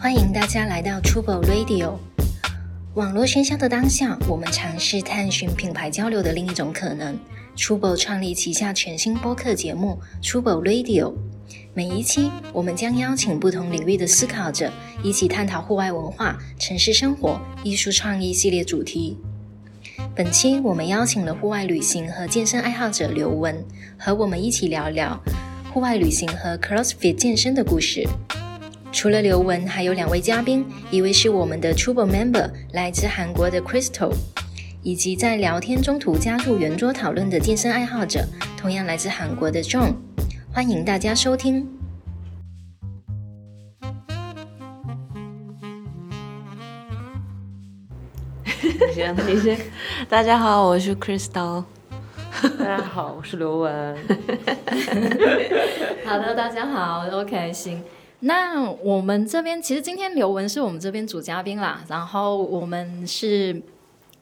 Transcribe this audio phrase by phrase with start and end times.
[0.00, 1.98] 欢迎大家来到 Trouble Radio。
[2.94, 7.14] 网络喧嚣的当下，我们尝试探寻品牌交流的另一种可能。
[7.54, 11.12] Trouble 创立旗下全新播客节目 Trouble Radio，
[11.74, 14.72] 每一期我们将邀请不同领域的思考者，
[15.02, 19.18] 一起探讨户外文化、城市生活、艺术创意系列主题。
[20.14, 23.62] 本期我们邀请了户外旅行和健身爱好者刘文，
[23.98, 25.22] 和我们一起聊聊
[25.70, 28.08] 户外旅行和 CrossFit 健身的故事。
[28.90, 34.12] 除了刘雯，还有两位嘉宾，一位是我们的 Trouble Member，来自韩国的 Crystal，
[34.82, 39.94] 以及在聊天中途加入圆桌讨论的健身爱好者，同样来自韩国的 John。
[40.52, 41.68] 欢迎大家收听。
[48.46, 49.58] 你先，你先。
[50.08, 51.64] 大家好，我是 Crystal。
[52.58, 53.70] 大家好，我是刘雯。
[56.04, 57.82] 好的，大家好，OK，行。
[58.20, 63.62] 那我们这边其实今天刘文是我们这边主嘉宾啦，然后我们是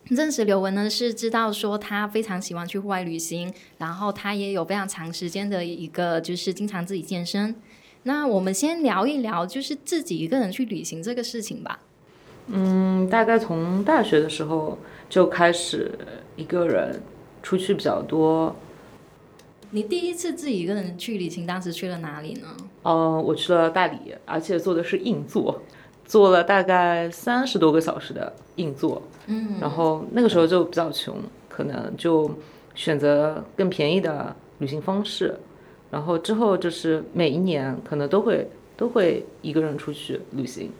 [0.04, 7.54] 认识刘文呢，是知道说他非常喜欢去户外旅行，然后他也有非常长时间的一个就是经常自己健身。
[8.02, 11.80] 那我们先聊一聊，就是自己一个人去旅行这个事情吧。
[12.48, 15.90] 嗯，大概从大学的时候就开始
[16.36, 17.02] 一个人
[17.42, 18.54] 出去比较多。
[19.76, 22.48] 你第一次自己一个人去旅行，当时去了哪里呢？
[22.84, 25.60] 嗯，我去了大理，而且坐的是硬座，
[26.06, 29.02] 坐了大概三十多个小时的硬座。
[29.26, 31.14] 嗯，然后那个时候就比较穷，
[31.50, 32.34] 可能就
[32.74, 35.38] 选择更便宜的旅行方式。
[35.90, 40.70] 然后之后就是每一年可能都会都会一个人出去旅行。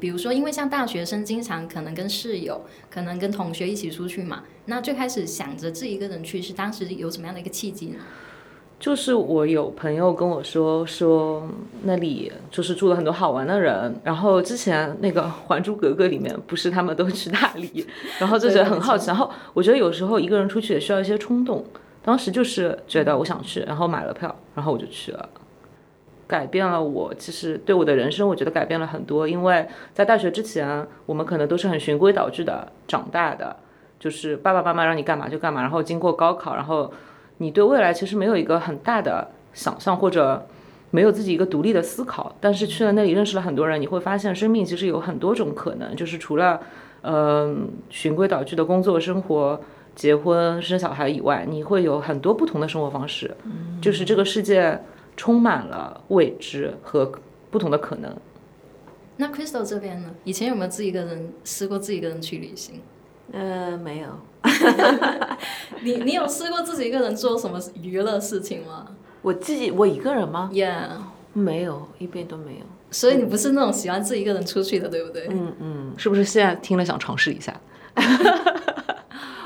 [0.00, 2.60] 比如说，因为像大学生经常可能跟室友、
[2.90, 4.42] 可能跟同学一起出去嘛。
[4.64, 8.00] 那最开始想着自己一个人去，是当时有什么样的一个契机呢？
[8.80, 11.46] 就是我有朋友跟我说，说
[11.82, 13.94] 那里就是住了很多好玩的人。
[14.02, 17.86] 然后之前那个《还珠格格》里面不是他们都去大理，
[18.18, 19.08] 然后就觉得很好奇。
[19.08, 21.62] 然后我觉得有时候一个人出去也需要一些冲动。
[22.02, 25.28] 当时就是觉得我想去，然后买了票，然后我就去了。
[26.26, 29.28] 改变了我，其实对我的人生，我觉得改变了很多。
[29.28, 33.54] 因为在大学之前，我们可能都是很循规蹈矩的长大的，
[33.98, 35.60] 就是爸爸妈妈让你干嘛就干嘛。
[35.60, 36.90] 然后经过高考，然后
[37.40, 40.46] 你对未来其实没有一个很大的想象，或者
[40.90, 42.36] 没有自己一个独立的思考。
[42.40, 45.96] 但是去了那里，认识了很多人，你会发现生命其实有很多种可能。
[45.96, 46.60] 就是除了
[47.02, 49.60] 嗯循规蹈矩的工作、生活、
[49.94, 53.34] 结婚、生小孩以外，你会有很多不同的生活方式。
[53.80, 54.80] 就是这个世界。
[55.16, 57.12] 充满了未知和
[57.50, 58.16] 不同的可能。
[59.18, 60.08] 那 Crystal 这边呢？
[60.24, 62.80] 以前有没有自己一个人试过自己一个人去旅行？
[63.32, 64.08] 呃，没有。
[65.82, 68.86] 你你有试过自己一个人做什么娱乐事情吗？
[69.22, 70.88] 我自己我一个人吗？Yeah，
[71.32, 72.66] 没有，一边都没有。
[72.90, 75.28] 所以你不是那种喜欢自己一个人出去的，对不对？
[75.30, 75.94] 嗯嗯。
[75.96, 77.54] 是不是现在听了想尝试一下？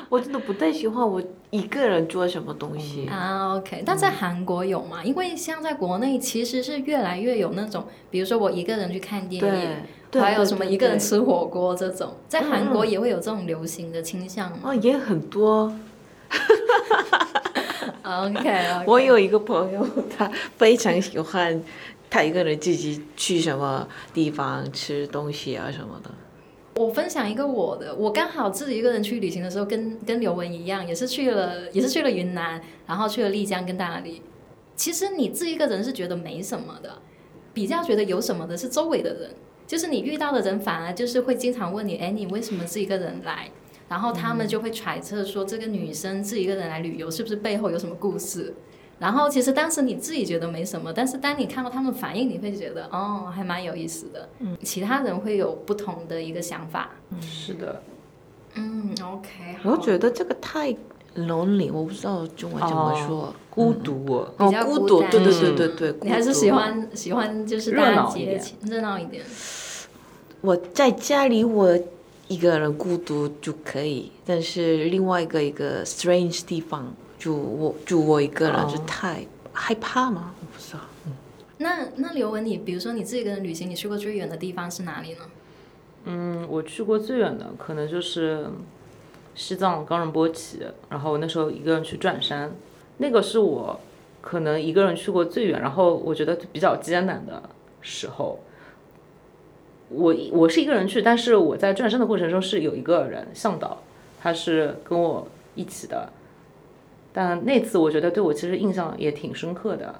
[0.08, 3.56] 我真的不太喜欢我一个人做什么东西啊。
[3.56, 5.02] OK，但在韩国有吗？
[5.04, 14.58] 因为像在国内，其实是越来越有那种，比如说我一个人去看电影，还有什么一个人吃火锅这种，在韩国也会有这种流行的倾向吗？
[14.64, 15.74] 哦，也很多。
[18.02, 19.86] OK， 我有一个朋友，
[20.16, 21.62] 他非常喜欢
[22.10, 26.10] 他一个人自己去什么地方吃东西啊什么的。
[26.76, 34.22] 我分享一个我的，我刚好自己一个人去旅行的时候，跟跟刘文一样，也是去了，也是去了云南，然后去了丽江跟大理。
[34.74, 37.00] 其实你自己一个人是觉得没什么的，
[37.52, 39.30] 比较觉得有什么的是周围的人，
[39.68, 43.50] 就是你遇到的人反而就是会经常问你，哎，你为什么自己一个人来？
[43.88, 48.52] 然后他们就会揣测说，这个女生自己一个人来旅游，是不是背后有什么故事？
[48.98, 54.28] 然后其实当时你自己觉得没什么，但是当你看到他们反应，你会觉得哦，还蛮有意思的。
[54.38, 56.90] 嗯，其他人会有不同的一个想法。
[57.10, 57.82] 嗯，是的。
[58.54, 59.28] 嗯，OK。
[59.64, 60.72] 我觉得这个太
[61.16, 64.24] lonely，我不知道中文怎么说，孤独。
[64.38, 65.00] 比较孤独。
[65.10, 65.94] 对对对对对。
[66.02, 69.24] 你还是喜欢喜欢就是热闹一点，热闹一点。
[70.40, 71.76] 我在家里我
[72.28, 76.94] 一个人孤独就可以，但是另外一个一个 strange 地方。
[77.24, 79.24] 就我就我一个人就太
[79.54, 80.34] 害怕吗？
[80.42, 80.80] 我不知道。
[81.06, 81.12] 嗯，
[81.56, 85.20] 那那刘文，你比如说你自己一个人旅行，你去过最远的地方是哪里呢？
[86.04, 88.48] 嗯，我去过最远的可能就是
[89.34, 92.52] 西藏冈仁波齐，然后那时候一个人去转山，
[92.98, 93.80] 那个是我
[94.20, 97.42] 可能一个人去过最远，然后我觉得比较艰难的
[97.80, 98.38] 时候。
[99.88, 103.82] 我我是一个人去，但是我在转山的过程中是有一个人向导，
[104.20, 106.12] 他是跟我一起的。
[107.16, 109.94] 但那次我觉得对我其实印象也挺深刻的，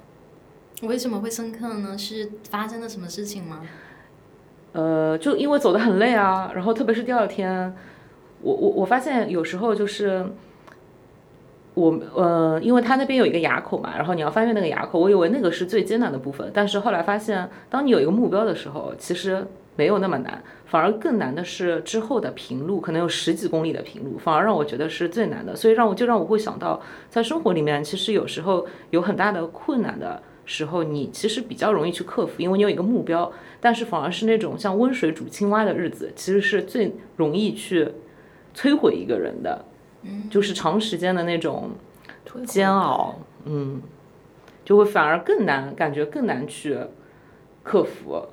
[0.81, 1.97] 为什么会深刻呢？
[1.97, 3.61] 是发生了什么事情吗？
[4.73, 7.73] 呃，就因为走得很累啊，然后特别是第二天，
[8.41, 10.25] 我我我发现有时候就是
[11.75, 19.47] 我呃，因为他那边有一个垭口嘛，然后你要翻越那个垭口，我以为那个是最艰难的部分，但是后来发现，当你有一个目标的时候，其实
[19.77, 30.21] 没有那么难，反而更难的是之后的平路，可能有十几公里的平路，反而让我觉得是最难的，所以让我就让我会想到，在生活里面，其实有时候有很大的困难的。
[30.47, 33.33] 时候，你其实比较容易去克服，因为你有一个目标。
[33.59, 37.89] 但是反而是那种像温水煮青蛙的日子，其实是最容易去
[38.53, 39.65] 摧毁一个人的。
[40.03, 41.71] 嗯，就是长时间的那种
[42.45, 43.15] 煎熬，
[43.45, 43.81] 嗯，
[44.63, 46.77] 就会反而更难，感觉更难去
[47.63, 48.27] 克服。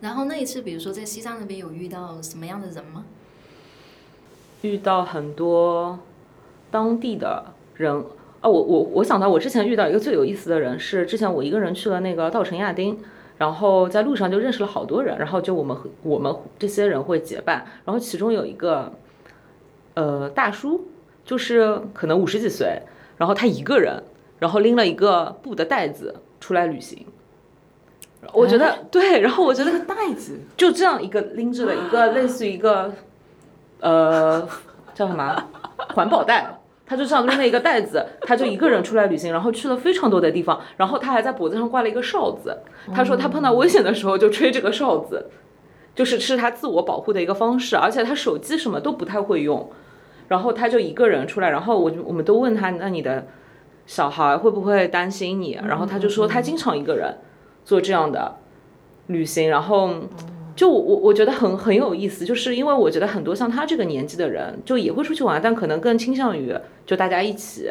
[0.00, 3.04] 然后那一次，比如说在西藏那边有遇到什么样的人吗？
[4.62, 5.98] 遇到很多
[6.70, 8.04] 当地的人。
[8.42, 12.98] 啊，我我我想到我之前遇到一个最有意思的人是，之前我一个人去了那个稻城亚丁，
[13.38, 18.92] 然后在路上就认识了好多人，然后就我们我们这些人会结伴，然后其中有一个，
[19.94, 20.86] 呃，大叔，
[21.24, 22.82] 就是可能五十几岁，
[23.16, 24.02] 然后他一个人，
[24.38, 27.06] 然后拎了一个布的袋子出来旅行，
[28.32, 32.92] 我觉得对，然后我觉得袋子就这样一个拎着的一个类似于一个，
[33.80, 34.46] 呃，
[34.94, 35.44] 叫什么
[35.94, 36.58] 环保袋。
[36.88, 42.56] 他就这样拎了一个袋子，他就一个人出来旅行，然后去了非常多的地方，然后他还在脖子上挂了一个哨子。
[42.94, 45.28] 他说他碰到危险的时候就吹这个哨子，
[45.96, 49.68] 就是是他自我保护的一个方式，而且他手机什么都不太会用。
[50.28, 53.26] 然后他就一个人出来，然后我就我们都问他，那你的
[53.84, 55.58] 小孩会不会担心你？
[55.66, 57.12] 然后他就说他经常一个人
[57.66, 58.38] 做这样的
[59.08, 59.90] 旅行，然后。
[60.56, 66.50] 就我我觉得很很有意思，就是因为我觉得很多像他这个年纪的人，就也会出去玩，但可能更倾向于
[66.86, 67.70] 就大家一起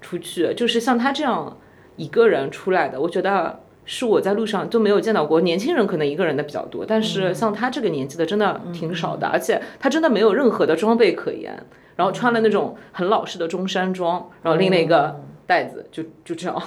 [0.00, 0.54] 出去。
[0.54, 1.58] 就是像他这样
[1.96, 5.40] 一个人出来的，我觉得是我在路上就没有见到过。
[5.40, 11.60] 年轻人可能一个人的比较多，但是像他这个年纪的真的挺少的，而且他真的没有任何的装备可言，
[11.96, 16.62] 然后穿了那种很老式的中山装，然后拎了一个袋子，就就这样，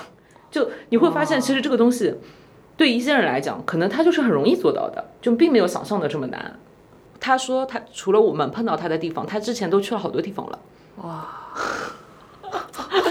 [0.51, 2.15] 就你会发现其实这个东西。
[2.75, 6.59] 对一些人来讲，可能他就是很容易做到的，就并没有想象的这么难。
[7.19, 10.59] 他说他除了我们碰到他的地方，他之前都去了好多地方了。
[11.03, 11.27] 哇，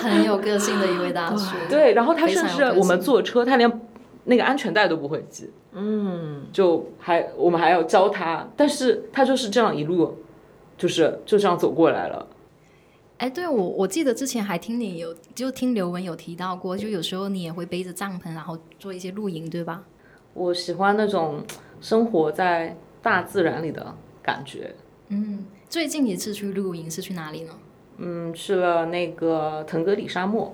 [0.03, 1.55] 很有个性的一位大叔。
[1.69, 3.81] 对，然后他甚至我们坐车，他连
[4.25, 5.51] 那个安全带都不会系。
[5.73, 10.19] 嗯，就还我们还要教他，但是他就是这样一路，
[10.77, 12.27] 就是就这样走过来了。
[13.23, 19.85] 哎，对我我记得之前还听你有，就听刘文有提到过，就有时候你也会背着帐篷，然后做一些露营，对吧？
[20.35, 21.41] 我喜欢那种
[21.81, 24.75] 生活在大自然里的感觉。
[25.07, 27.53] 嗯，最近一次去露营是去哪里呢？
[27.99, 30.53] 嗯，去了那个腾格里沙漠。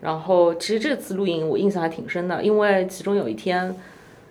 [0.00, 3.76] 然后其实这次露营我印象还挺深的，因为其中有一天，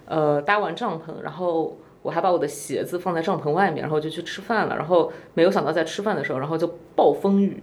[0.06, 1.78] 呃，搭完帐篷，然后。
[2.08, 4.78] 我还把我的鞋子放在帐篷外面，然后就去吃饭了。
[4.78, 6.66] 然后没有想到在吃饭的时候，然后就
[6.96, 7.62] 暴风雨。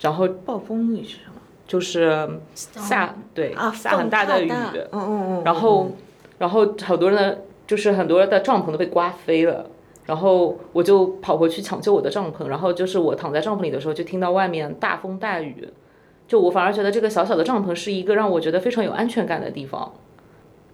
[0.00, 1.40] 然后暴风雨是什么？
[1.68, 4.50] 就是下对啊，下很大的雨。
[4.50, 5.42] 嗯嗯嗯。
[5.44, 5.92] 然后，
[6.38, 9.64] 然后好多人的就是很多的帐篷都被刮飞了。
[10.06, 12.46] 然后我就跑回去抢救我的帐篷。
[12.48, 15.68] 然后就是我躺在帐篷里的时候，就听到外面大风大雨。
[16.26, 19.92] 就我反而觉得这个小小的帐篷是一个让我觉得非常有安全感的地方。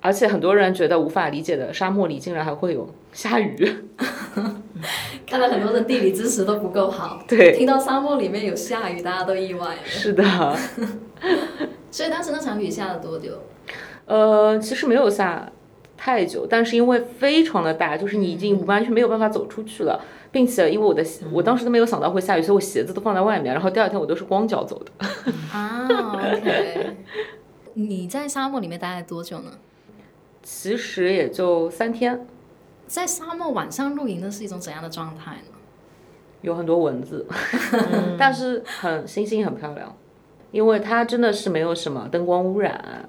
[0.06, 3.68] 而且很多人觉得无法理解的，沙漠里竟然还会有下雨。
[5.26, 7.20] 看来很多的地理知识都不够好。
[7.26, 9.80] 对，听到沙漠里面有下雨，大家都意外了。
[9.84, 10.22] 是的。
[11.90, 13.32] 所以当时那场雨下了多久？
[14.04, 15.50] 呃，其实没有下
[15.96, 25.06] 太久，但是因为非常的大，就是你已经完全没有办法走出去了，并且因为我的我当时都没有想到会下雨，所以我鞋子都放在外面，然后第二天我都是光脚走的。
[25.52, 25.88] 啊
[26.32, 26.96] ，OK。
[27.74, 29.50] 你在沙漠里面待了多久呢？
[30.48, 32.24] 其实也就三天，
[32.86, 35.58] 在沙漠晚上露营的是一种怎样的状态呢？
[36.42, 37.26] 有很多蚊子，
[38.16, 39.92] 但是很星星很漂亮，
[40.52, 43.08] 因为它真的是没有什么灯光污染，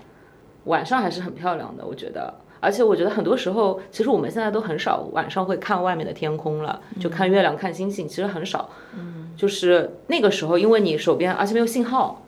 [0.63, 2.34] 晚上还是很漂亮的，我觉得。
[2.60, 8.67] 而且我觉得很多时候，其实我们现在都很少晚上会看外面的天空了，就看月亮、看星星，其实很少。
[8.98, 12.24] 嗯，就是那个时候，因为你手边而且没有信号。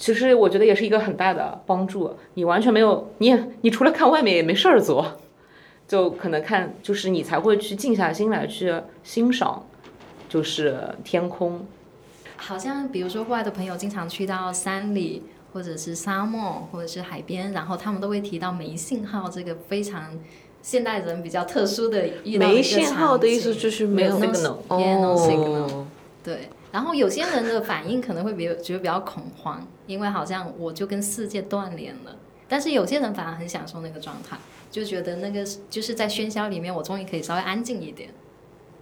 [0.00, 2.16] 其实我觉得也是一个很大的帮助。
[2.32, 5.18] 你完全没有，你也你除了看外面也没事儿做，
[5.86, 9.66] 就可能看就是你才会去静下心来去欣赏，
[10.26, 11.66] 就是天空。
[12.38, 20.18] 好像比如说户外的朋友经常去到山里，或者是沙漠，或者是海边，然后他们都会提到没信号这个非常
[20.62, 25.86] 现代人比较特殊的遇到没信号的意思就是没有 signal，哦，
[26.24, 26.48] 对。
[26.72, 32.16] 然后有些人的反应可能会比觉得比较恐慌，因为好像我就跟世界断联了，
[32.48, 34.36] 但是有些人反而很享受那个状态，
[34.70, 38.10] 就觉得那个就是在喧嚣里面，我终于可以稍微安静一点。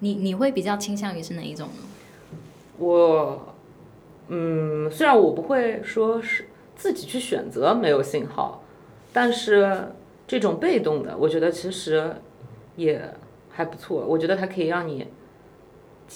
[0.01, 1.83] 你你会比较倾向于是哪一种呢？
[2.79, 3.55] 我，
[4.29, 8.63] 嗯，虽然我不会说是自己去选择没有信号，
[9.13, 9.89] 但是
[10.27, 12.15] 这种被动的，我觉得其实
[12.77, 13.13] 也
[13.51, 14.07] 还不错。
[14.07, 15.09] 我觉得它可以让你，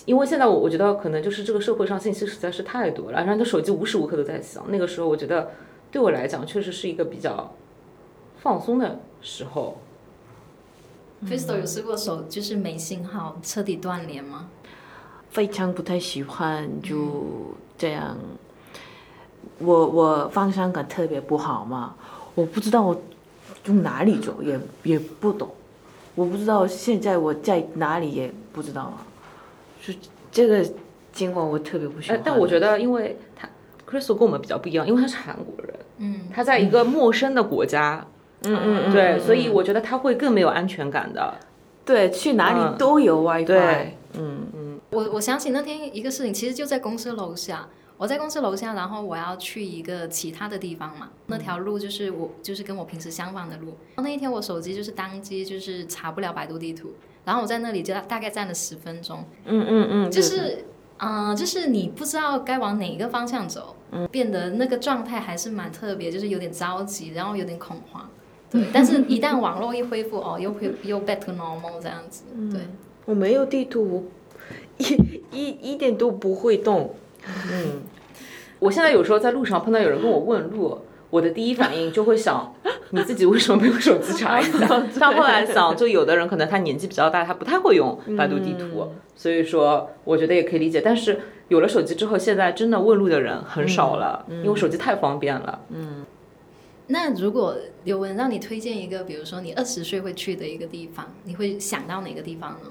[0.07, 4.65] 因为现在我我觉得可能就是这个社会上信息实在是太多了，然后你的手机无时无刻都在响。
[4.69, 5.51] 那个时候，我觉得
[5.91, 7.55] 对我来讲确实是一个比较
[8.41, 9.79] 放松的时候。
[11.29, 14.49] Crystal 有试过手就是没信号彻底断联吗？
[15.31, 18.17] 非常不太喜欢就这样。
[19.59, 21.95] 我我方向感特别不好嘛，
[22.35, 23.01] 我不知道我
[23.63, 25.49] 从哪里走，也也不懂。
[26.17, 29.07] 我不知道现在我在哪里，也不知道啊。
[29.83, 29.93] 就
[30.31, 30.65] 这个
[31.13, 32.17] 情况我特别不喜欢。
[32.17, 33.49] 哎但我觉得，因为他
[33.87, 38.07] Crystal 跟我们比较不一样，因为他是韩国人，嗯，他在一个陌生的国家，
[38.45, 41.35] 嗯嗯嗯，对，所以我觉得他会更没有安全感的。
[41.85, 43.45] 对去哪里都有 WiFi。
[43.45, 47.69] 对，嗯我我想起那天一个事情，其实就在公司楼下。
[47.99, 53.77] 我在公司楼下，然后我要去一个其他的地方嘛，那条路就是我就是跟我平时相反的路。
[53.97, 56.93] 那一天我手机就是当机就是查不了百度地图，
[57.25, 60.65] 然后我在那里就大概站了十分钟，嗯嗯嗯，就是
[60.99, 63.77] 嗯、呃就是你不知道该往哪一个方向走，
[64.11, 68.09] 变得那个状态还是蛮特别，就是有点着急，然后有点恐慌。
[68.51, 72.61] 对，但是一旦网络一恢复，哦，又恢又 back to normal 这样子，对。
[73.05, 74.11] 我没有地图，
[74.79, 74.85] 一
[75.33, 76.95] 一一点都不会动。
[77.51, 77.83] 嗯，
[78.59, 80.79] 我现在有时候在路上碰到有人跟我问路，
[81.13, 82.55] 我的第一反应就会想，
[82.91, 84.67] 你自己为什么没有手机查一下？
[84.99, 90.81] 但后来想，就有的人可能他年纪比较大，他不太会用百度地图，所以说我觉得也可以理解。
[90.81, 95.61] 但是有了手机之后，现在真的问路的人很少了，因为手机太方便了。
[95.69, 96.07] 嗯
[96.89, 102.71] 那如果刘文让你推荐一个，比如说你二十岁会去的一个地方，你会想到哪个地方呢？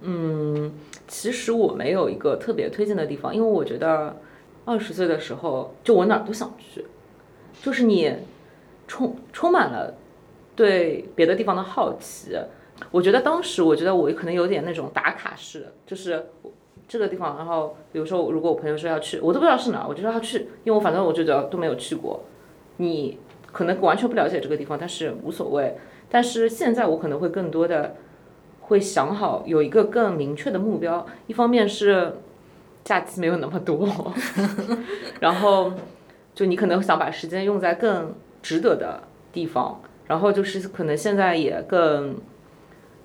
[0.00, 0.72] 嗯，
[1.08, 4.16] 其实我没有一个特别推荐的地方，因为我觉得
[4.64, 6.84] 二十岁的时候，就我哪儿都想去，
[7.64, 8.14] 就是你
[8.86, 9.94] 充充满了
[10.54, 12.36] 对别的地方的好奇。
[12.90, 16.26] 我觉得当时，我觉得我可能有点那种打卡式，就是
[16.86, 22.24] 这个地方，然后比如说如果我朋友说要去，我都不知道是哪，我就说要去，因为我反正我就觉得都没有去过。
[22.76, 23.18] 你
[23.50, 25.74] 可能完全不了解这个地方，但是无所谓。
[26.10, 27.96] 但是现在我可能会更多的
[28.60, 32.16] 会想好有一个更明确的目标，一方面是
[32.84, 34.12] 假期没有那么多，
[35.20, 35.72] 然后
[36.34, 42.16] 就你可能想把时间用在更值得的地方，然后就是可能现在也更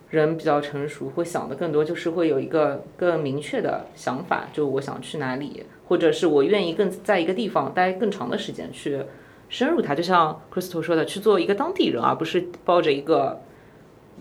[0.10, 9.04] 人比较成熟，会想的更多，就是会有一个更明确的想法，就我想去哪里，或者是我愿意更在一个地方待更长的时间去
[9.48, 13.40] 深入它，就像 Crystal 说的，去做一个当地人，而不是抱着一个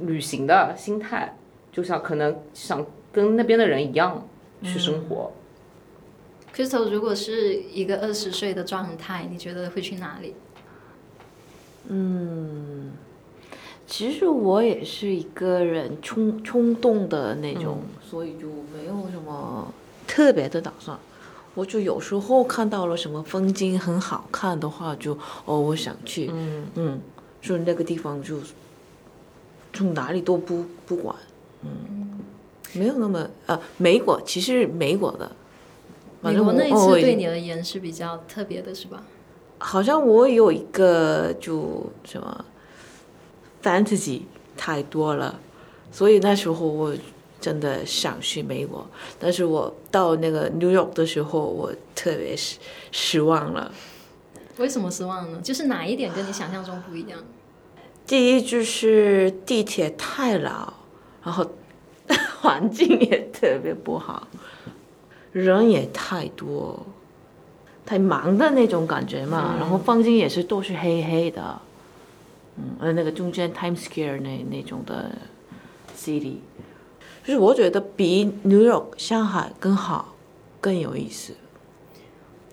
[0.01, 1.35] 旅行的心态，
[1.73, 4.29] 就像可能想跟那边的人一样
[4.63, 5.33] 去生活。
[6.59, 10.35] Crystal，如果是一个二十岁的状态，你觉得会去哪里？
[11.87, 12.91] 嗯
[13.87, 19.73] 其实我也是一个人冲冲动的那种，所以就没有什么
[20.05, 20.99] 特别的打算。
[21.55, 26.67] 我就有时候看到了什么风景很好看的话就，哦，我想去，嗯。
[26.75, 27.01] 嗯，
[27.41, 28.41] 就那个地方就
[29.73, 31.15] 从哪里都不不管，
[31.63, 32.19] 嗯，
[32.73, 35.31] 没有那么呃，美国其实美国的，
[36.23, 39.03] 反正我美国那一哦次对你而言是比较特别的，是吧？
[39.59, 42.45] 好像我有一个就什么
[43.63, 44.23] fantasy
[44.57, 45.39] 太多了，
[45.91, 46.95] 所以那时候我
[47.41, 48.87] 真的想去美国，
[49.19, 52.59] 但是我到那个 New York 的时候，我特别失
[52.93, 53.73] 失望了。
[54.59, 55.41] 为什么失望呢？
[55.43, 57.21] 就是哪一点跟你想象中不一样？
[58.07, 60.73] 第一就是地铁太老，
[61.23, 61.49] 然后
[62.41, 64.27] 环境也特别不好，
[65.33, 66.87] 人也太多，
[67.85, 69.57] 太忙的那种感觉嘛。
[69.59, 71.61] 然后风景也是都是黑黑的，
[72.57, 75.11] 嗯，呃，那个中间 Times Square 那那种的
[75.97, 76.37] city，
[77.25, 80.15] 就是我觉得比 New York 上海更好，
[80.61, 81.35] 更有意思。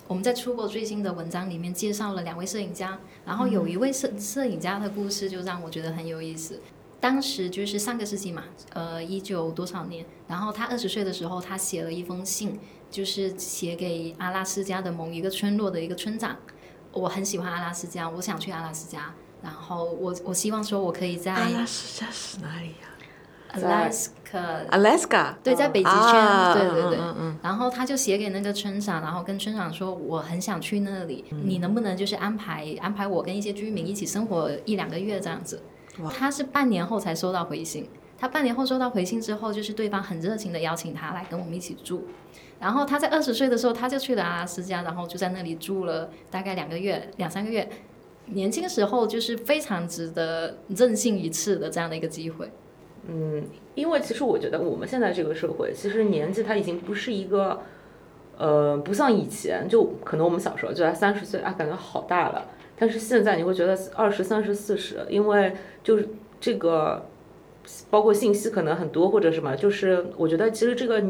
[0.08, 6.60] 我们在出国最新的文章里面介绍了两位摄影家，然后有一位摄摄影家的故事就让我觉得很有意思。
[6.98, 12.58] 当时就是上个世纪嘛，呃，一九多少年，然后他二十岁的时候，他写了一封信，
[12.90, 16.36] 就是写给阿拉斯加的某一个村落的一个村长。
[16.92, 22.88] 我很喜欢阿拉斯加，我想去阿拉斯加，然后我我希望说我可以在阿拉斯加是哪里呀、
[23.52, 24.66] Alaska。
[24.70, 26.96] Alaska，对，在北极圈，啊对对对。
[26.96, 35.62] 嗯嗯嗯然后他就写给那个村长，然后跟村长说，我很想去那里，嗯你能不能就是安排安排我跟一些居民一起生活一两个月这样子？
[36.10, 37.88] 他是半年后才收到回信，
[38.18, 42.06] 他半年后收到回信之后，就是对方很热情的邀请他来跟我们一起住。
[42.58, 47.68] 然后他在二十岁的时候，他就去了阿拉斯加，然后就在那里住了大概两个月、两三个月。
[48.28, 52.50] 年轻时候就是非常值得任性一次的这样的一个机会。
[53.08, 53.44] 嗯，
[53.76, 57.60] 因为其实我觉得我们现在这个社会，其实年纪它已经不是一个，
[58.36, 62.48] 呃，不像以前，就可能我们小时候就在三十岁啊，感觉好大了。
[62.78, 65.54] 但是现在你会觉得二十三十四十，因为
[65.86, 66.08] 就是
[66.40, 67.06] 这个，
[67.90, 71.00] 包括信息可能很多或者什么，就是我觉得其实这个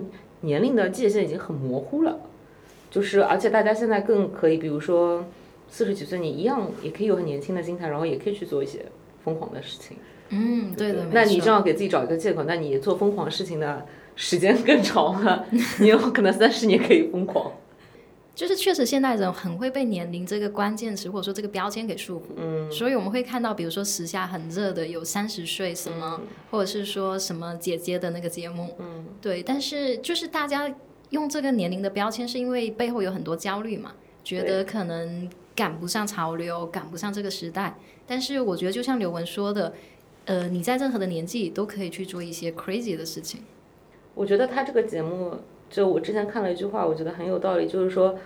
[0.43, 2.19] 年龄的界限已经很模糊了。
[2.91, 5.25] 就是而且大家现在更可以，比如说
[5.71, 8.85] 四十几岁，你一样也可以有很年轻的心态，然后也可以去做一些
[9.25, 9.97] 疯狂的事情。
[10.29, 15.47] 嗯，对的，那你没错这样给自己找一个借口，那你做疯狂事情的时间更长了，
[15.81, 17.51] 你有可能三十年可以疯狂。
[18.37, 30.71] 就是确实现代人很会被年龄这个关键词或者说这个标签给束缚，嗯，所以我们会看到，比如说时下很热的有三十岁什么，或者是说什么姐姐的那个节目，嗯，对，但是就是大家
[31.09, 39.73] 用这个年龄的标签，是因为背后有很多焦虑嘛，觉得可能赶不上潮流，赶不上这个时代，但是我觉得就像刘雯说的，
[40.27, 43.41] 呃，你在任何的年纪都可以去做一些 crazy 的事情，
[44.15, 45.37] 我觉得他这个节目，
[45.69, 48.19] 就我之前看了一句话，我觉得很有道理，就是说，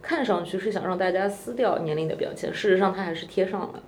[0.00, 3.82] 看上去是想让大家撕掉年龄的标签，事实上它还是贴上了。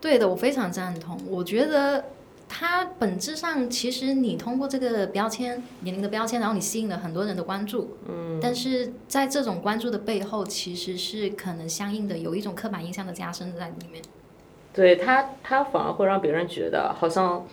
[0.00, 1.16] 对的，我非常赞同。
[1.28, 2.04] 我觉得
[2.48, 7.96] 它本质上，其实你通过这个标签、年龄的标签，然后你吸引了很多人的关注。
[8.08, 8.40] 嗯。
[8.42, 14.02] 但是在这种关注的背后，其实是可能相应的有一种刻板印象的加深在里面。
[14.72, 17.46] 对他，他反而会让别人觉得好像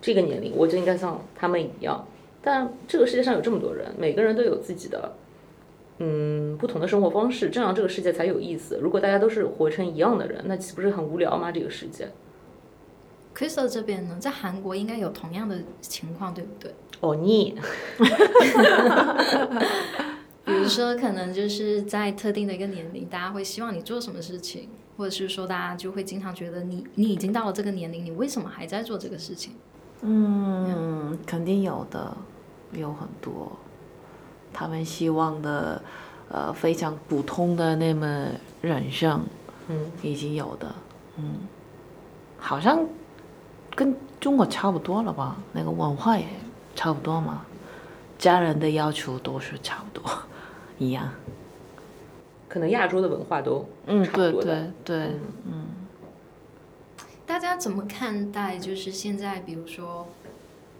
[0.00, 2.06] 这个年龄我就应该像他们一样。
[2.42, 5.14] 但这个世界上有这么多人，每个人都有自己的
[5.98, 8.78] 嗯不同的生活方式，这样这个世界才有意思。
[8.82, 11.52] 如果大家都是活成一样的人，那岂不是很无聊吗？
[11.52, 12.10] 这个世界。
[13.34, 16.74] Crystal 这边呢，在韩国应该有同样的情况，对不对？
[17.00, 17.54] 哦，你
[20.44, 29.54] 比如说，可能就是在特定的一个年龄，大家会希望你做什么事情，或者是说，大家就会经常觉得你你已经到了这个年龄，你为什么还在做这个事情？
[30.02, 32.16] 嗯，肯定有的，
[32.72, 33.52] 有很多，
[34.52, 35.82] 他们希望的，
[36.28, 38.28] 呃，非常普通的那么
[38.60, 39.24] 人生，
[39.68, 40.74] 嗯，已经有的，
[41.16, 41.34] 嗯，
[42.38, 42.84] 好像
[43.74, 45.36] 跟中国差不多了吧？
[45.52, 46.26] 那个文化也
[46.74, 47.44] 差不多嘛，
[48.18, 50.10] 家人的要求都是差不多
[50.78, 51.08] 一样。
[52.48, 54.98] 可能亚洲的文化都嗯，对对对
[55.46, 55.68] 嗯，
[57.24, 58.58] 大家怎么看待？
[58.58, 60.06] 就是现在，比如说，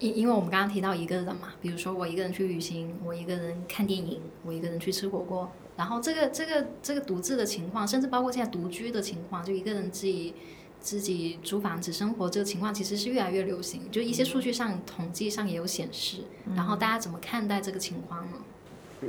[0.02, 10.34] 因因为我们刚刚提到一个人嘛，比如说我一个人去旅行，我一个人看电影，我一个人去吃火锅，然后这个这个这个独自的情况，甚至包括现在独居的情况，就一个人自己
[10.80, 13.88] 自己租房子生活这个情况，其实是越来越流行。
[13.92, 16.24] 就一些数据上、统计上也有显示。
[16.56, 18.38] 然后大家怎么看待这个情况呢？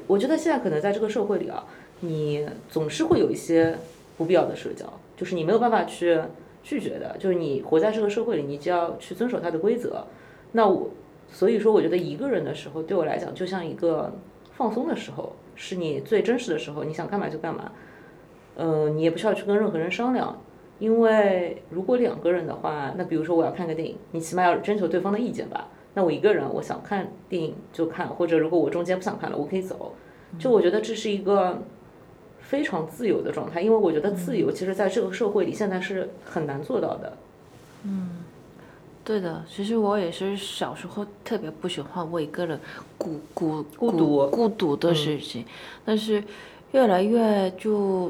[0.05, 1.65] 我觉得现在可能在这个社会里啊，
[2.01, 3.79] 你总是会有一些
[4.15, 4.85] 不必要的社交，
[5.17, 6.21] 就是你没有办法去
[6.61, 10.05] 拒绝的，就是你活在这个社会里，你就要去遵守它的规则。
[10.53, 10.89] 那我
[11.27, 14.13] 所以说，我觉得一个人的时候，对我来讲就像一个
[14.53, 17.71] 放松的时候，是你最真实的时候，你想干嘛就干嘛。
[18.55, 20.39] 嗯、你也不需要去跟任何人商量，
[20.77, 25.69] 因为如果两个人的话，那比如说我要看个电影，你起码要征求对方的意见吧。
[25.95, 29.95] 那我一个人，我想看电影就看，或者如果我中间不想看了，我可以走。
[30.37, 31.63] 就我觉得这是一个
[32.39, 37.17] 非常自由的状态，因为我觉得自由其实在这个社会里现在是很难做到的。
[39.05, 42.57] 对的，其实我也是小时候特别不喜欢我一个人
[42.97, 45.45] 孤孤孤独孤独的事情，
[45.83, 46.23] 但是
[46.71, 48.09] 越来越就，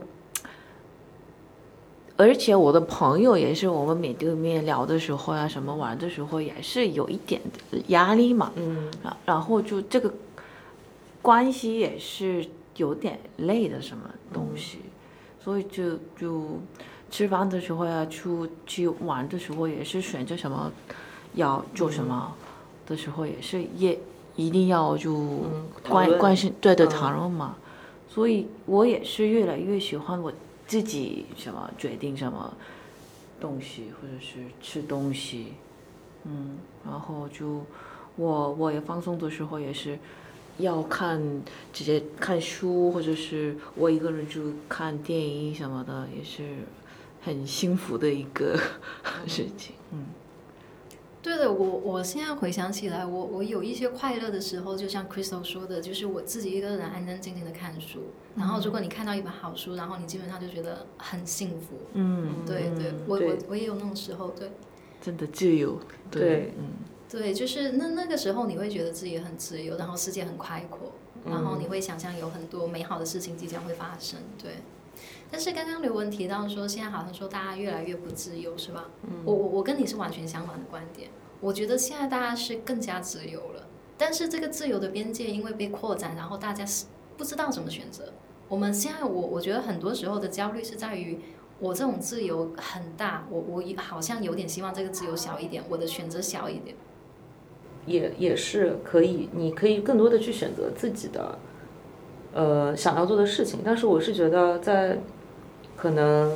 [2.15, 7.41] 而且我的朋友也是，我们面对面聊的时候呀、什么玩的时候，也是有一点
[7.87, 10.13] 压力嘛，嗯，然然后就这个
[11.23, 12.45] 关系也是
[12.77, 14.77] 有点累的什么东西，
[15.43, 16.59] 所以就就
[17.13, 20.71] 吃饭的时候呀，出去玩的时候也是选择什么
[21.35, 22.33] 要做什么
[22.87, 23.99] 的时候，也是也
[24.35, 25.43] 一定要就
[25.87, 26.89] 关、关心对的嗯。
[26.89, 27.55] 讨论嘛，
[28.09, 30.33] 所以我也是越来越喜欢我
[30.65, 32.51] 自己什么决定什么
[33.39, 35.53] 东西，或者是吃东西，
[36.23, 37.61] 嗯，然后就
[38.15, 39.99] 我我也放松的时候也是
[40.57, 41.21] 要看
[41.71, 46.41] 直接看书，或者是我一个人就看电影什么的，也是
[47.23, 48.57] 很幸福的一个
[49.25, 49.75] 事情。
[49.91, 50.07] 嗯，
[51.21, 57.99] 对的，我我现在回想起来，我我有一些快乐的时候，就像 Crystal 说的，就是我自己一个人安安静静的看书。
[58.35, 61.77] 然后，如果你看到一本好书，然后你基本上就觉得很幸福。
[61.93, 64.51] 嗯，对对，我对我我也有那种时候，对
[64.99, 65.79] 真的自由。
[66.11, 66.71] 对嗯，
[67.09, 70.91] 对，就是那那个时候你会觉得自己很自由，然后世界很开阔，
[71.25, 74.19] 然后你会想象有很多美好的事情即将会发生。
[74.41, 74.55] 对。
[75.33, 78.85] 但是刚刚刘文提到说，现在好像说大家越来越不自由，是吧？
[79.01, 81.09] 嗯我我我跟你是完全相反的观点。
[81.41, 83.67] 我觉得现在大家是更加自由了，
[83.97, 86.85] 但是这个自由的边界因为被扩展，然后大家是
[87.17, 88.13] 不知道怎么选择。
[88.47, 91.19] 我们现在我我觉得很多时候的焦虑是在于，
[91.59, 96.75] 我这种自由很大，我我好像有点希望这个自由小一点，我的选择小一点。
[97.87, 101.39] 也也是可以，你可以更多的去选择自己的，
[102.33, 103.61] 呃，想要做的事情。
[103.65, 104.99] 但是我是觉得，在
[105.83, 106.31] 可能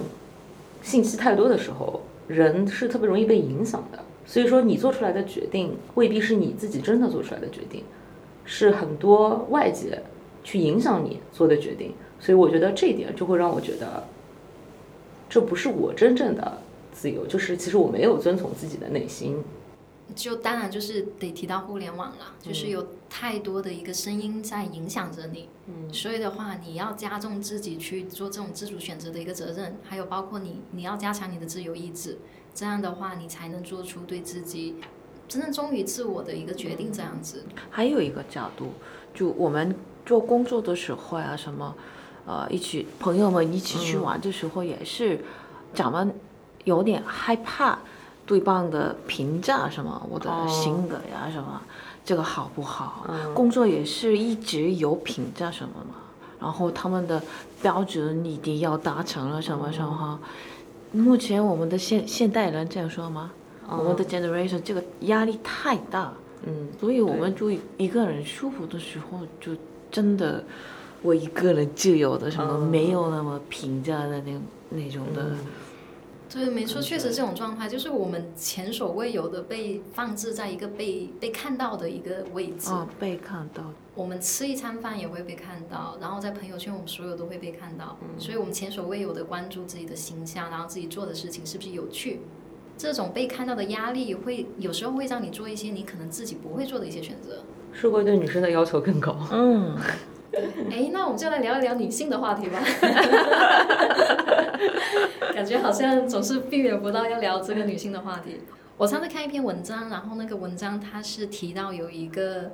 [0.81, 3.99] 信息太多的时候，人是特别容易被影响的。
[4.25, 7.81] 所以说，你做出来的决定未必是你自己真的做出来的决定，
[8.43, 10.01] 是很多外界
[10.43, 11.93] 去影响你做的决定。
[12.19, 14.03] 所以我觉得这一点就会让我觉得，
[15.29, 16.57] 这不是我真正的
[16.91, 19.37] 自由，就是其实我没有遵从自己的内心。
[20.15, 32.17] 就当然就是得提到互联网了，就是有太多的一个声音在影响着你，嗯，所以的话，你要加重自己去做这种自主选择的一个责任，还有包括你你要加强你的自由意志，
[32.55, 34.77] 这样的话，你才能做出对自己
[35.27, 37.43] 真正忠于自我的一个决定，这样子。
[37.69, 38.71] 还有一个角度，
[39.13, 41.75] 就我们做工作的时候啊，什么，
[42.25, 45.19] 呃，一起朋友们一起去玩的时候，也是
[45.73, 46.15] 咱们
[46.63, 47.79] 有点害怕
[48.27, 51.61] 对方的评价，什么我的性格呀，什么
[52.03, 53.07] 这个好不好？
[53.33, 55.95] 工作也是一直有评价什么嘛，
[56.39, 57.23] 然后他们的
[57.61, 60.19] 标准一定要达成了什么什么。
[60.91, 63.31] 目前我们的现现代人这样说吗？
[63.69, 66.11] 我们的 generation 这个压力太大，
[66.45, 69.53] 嗯，所以我们就一个人舒服的时候，就
[69.89, 70.43] 真的
[71.01, 74.33] 我一个人自由的什么，没有那么评价的那
[74.69, 75.31] 那种的。
[76.29, 82.69] 对，没错，确实这种状态就是我们前所未有的被放置在一个被被看到的一个位置。
[82.69, 83.63] 哦，被看到。
[83.95, 92.19] 我们吃一餐饭也会被看到，然后在朋友圈我们所有都会被看到，所以我们前所未有的关注自己的形象，然后自己做的事情是不是有趣。
[92.77, 97.41] 这种被看到的压力会有时候会让你做一些你可能自己不会做的一些选择。
[97.73, 99.17] 是会对女生的要求更高。
[99.31, 99.75] 嗯，
[100.71, 102.59] 哎，那我们就来聊一聊女性的话题吧。
[105.33, 108.41] 感觉好像总是避免不到要聊这个女性的话题。
[108.77, 112.51] 我上次看一篇文章，然后那个文章它是提到有一个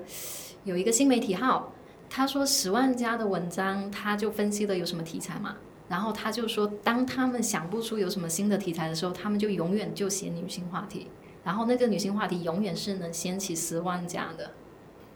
[0.63, 1.73] 有一个新媒体号，
[2.09, 5.55] 他说十万加的文章，他就分析了有什么题材嘛，
[5.89, 11.07] 然后他就说，当他们想不出有什么新的题材的时候，他们就永远就写女性话题，
[11.43, 14.51] 然后那个女性话题永远是能掀起十万加的。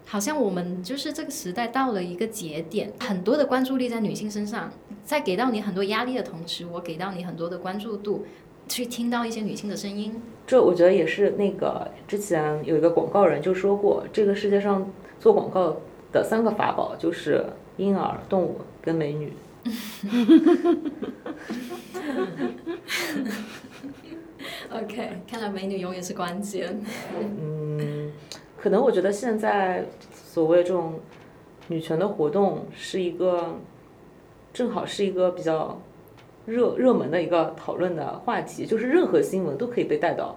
[0.10, 4.72] 好像我们就是这个时代到了一个节点，很多的关注力在女性身上，
[5.04, 8.26] 在给到你很多压力的同时，我给到你很多的关注度，
[8.70, 10.22] 去听到一些女性的声音。
[10.48, 14.90] 这我觉得也是那个之前有一个广告人就说过，这个世界上
[15.20, 15.76] 做广告
[16.14, 19.34] 的三个法宝就是婴儿、动物跟美女。
[24.70, 26.80] OK，看来美女永远是关键。
[27.20, 27.57] 嗯，
[28.58, 31.00] 可能我觉得现在所谓这种
[31.68, 33.60] 女权的活动是一个，
[34.52, 35.80] 正好是一个比较
[36.46, 40.36] 热热门的一个讨论的话题，就是任何新闻都可以被带到。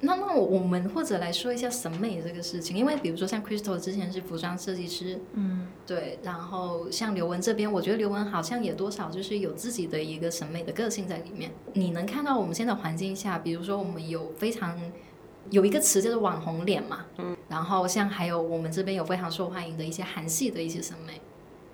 [0.00, 11.50] 那那我我们或者来说一下审美这个事情，因为比如说像 Crystal 之前是服装设计师，嗯，对，然后像刘雯这边，我觉得刘雯好像也多少就是有自己的一个审美的个性在里面。
[11.72, 14.78] 你能看到我们现在环境下，比如说我们有非常
[15.50, 21.20] 有一个词叫做网红脸嘛，嗯，然后像还有我们这边有非常受欢迎的一些韩系的一些审美，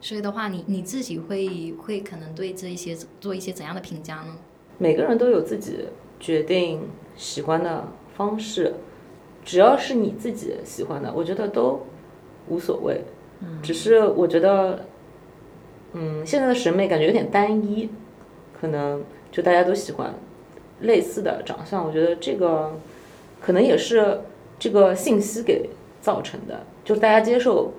[0.00, 4.36] 所以的话，你你自己会会可能对这一些做一些怎样的评价呢？
[4.78, 5.86] 每个人都有自己
[6.18, 8.74] 决定喜欢的方式，
[9.44, 11.86] 只要是你自己喜欢的，我觉得都
[12.48, 13.02] 无所谓。
[13.40, 14.86] 嗯，只是我觉得，
[15.92, 17.90] 嗯，现在的审美感觉有点单一，
[18.58, 20.14] 可能就大家都喜欢
[20.80, 21.84] 类似的长相。
[21.84, 22.78] 我觉得这个
[23.44, 24.22] 可能也是
[24.58, 25.68] 这个信息给
[26.00, 27.74] 造成的，就大家接受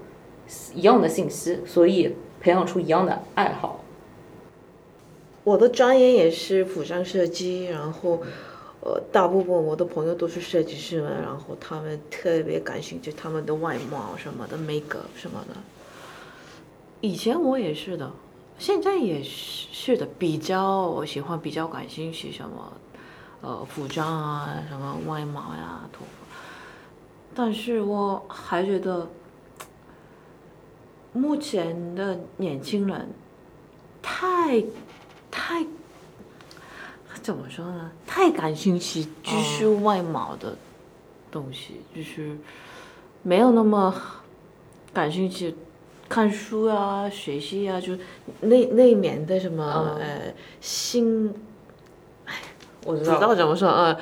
[0.76, 3.84] 一样的信息，所以培养出一样的爱好。
[5.44, 8.22] 我的专业也是服装设计，然后，
[8.82, 15.56] 呃，大部分我的朋友都是设计师们，然后他们特别感兴趣他们的外貌什么的，make up 什么的。
[17.02, 18.12] 以前我也是的，
[18.60, 22.74] 现在也是是的，比较我喜欢比较感兴趣什么，
[23.42, 26.36] 呃，服装啊，什么外貌呀、头发。
[27.36, 29.08] 但是我还觉得，
[31.14, 33.10] 目前的年轻人
[34.02, 34.64] 太
[35.30, 35.66] 太
[37.22, 37.92] 怎么说呢？
[38.06, 40.56] 太感兴趣就是外貌的
[41.32, 42.38] 东西，就是
[43.22, 43.94] 没有那么
[44.94, 45.56] 感兴趣
[46.08, 47.98] 看书啊、学习啊，就
[48.42, 51.34] 那那一面的什么、呃心，
[52.86, 53.98] 我知道怎么说呃，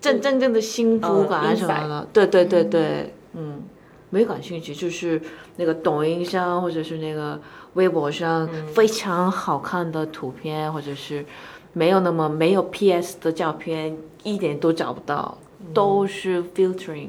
[0.00, 3.62] 真真正的幸福感啊什么的，对对对对，嗯，
[4.10, 5.20] 没感兴趣，就是
[5.56, 7.40] 那个抖音上或者是那个
[7.74, 11.26] 微博上非常好看的图片，或者是
[11.72, 15.36] 没有那么没有 PS 的照片，一点都找不到，
[15.74, 17.08] 都是 filtering，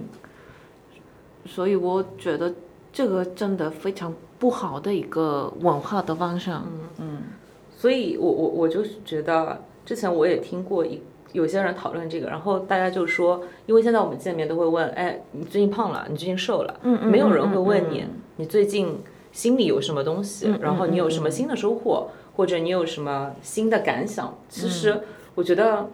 [1.46, 2.54] 所以我觉得
[2.92, 6.66] 这个真的非常不好的一个文化的方向，
[6.98, 7.22] 嗯。
[7.78, 18.06] 所以我我我就是觉得，之前我也听过一有些人讨论这个，然后大家就说，因为现在我们见面都会问，哎，你最近胖了，你最近瘦了，嗯嗯没有人会嗯问你，
[18.38, 18.98] 你最近
[19.32, 24.38] 心里有什么东西，然后你有什么新的收获，或者你有什么新的感想。
[24.50, 25.02] 其实
[25.36, 25.90] 我觉得，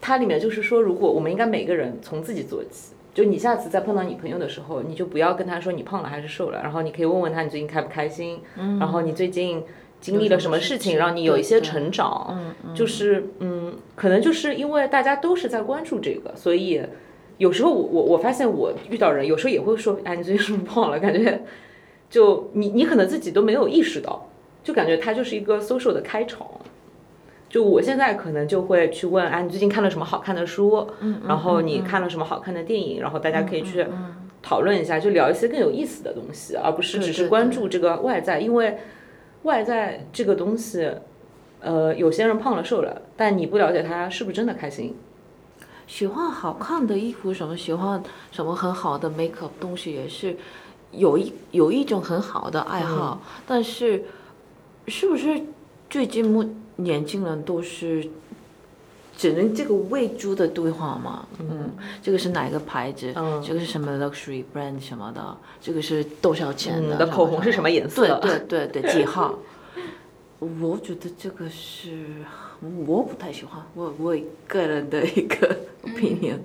[0.00, 2.92] 它里面就是说，如果我们应该每个人从自己做起。
[3.14, 8.40] 就你下次再碰到你朋友的时候，你就不要跟他说你胖了还是瘦了，然后你可以问问他你最近开不开心，
[8.80, 9.62] 然后你最近
[10.02, 12.36] 经历了什么事情让你有一些成长，
[12.74, 16.82] 就是嗯，可能就是因为大家都是在关注这个，所以
[17.38, 20.98] 有时候我我我发现我遇到人有时候也会说，哎，你最近是不是胖了？
[20.98, 21.42] 感觉
[22.10, 24.28] 就你你可能自己都没有意识到，
[24.64, 26.46] 就感觉它就是一个 social 的开场。
[27.48, 30.88] 就我现在可能就会去问，啊，你最近看了什么好看的书？
[31.28, 33.00] 然后你看了什么好看的电影？
[33.00, 33.86] 然后大家可以去
[34.42, 38.78] 讨论一下，就聊一些更有意思的东西，而不是只是关注这个外在，因为
[39.42, 40.90] 外在这个东西，
[41.60, 44.96] 呃，有些人胖了瘦了，但你不了解他是不是真的开心。
[45.86, 50.36] 喜欢好看的衣服，什么喜欢什么很好的 makeup 东西，也是
[50.92, 53.20] 有一有一种很好的爱好。
[53.46, 54.04] 但是，
[54.86, 55.42] 是不是
[55.90, 58.08] 最近目年轻人都是
[59.22, 61.24] 只能这个喂猪的对话嘛？
[61.38, 61.70] 嗯，
[62.02, 63.12] 这个是哪个牌子？
[63.14, 65.36] 嗯这个是什么 luxury brand 什么的？
[65.60, 66.94] 这个是多少钱的？
[66.94, 68.18] 你的口红是什么颜色？
[68.18, 69.38] 对对对对， 几号？
[70.40, 72.06] 我觉得这个是
[72.84, 74.16] 我不太喜欢，我我
[74.48, 75.56] 个人的一个
[75.86, 76.38] opinion，、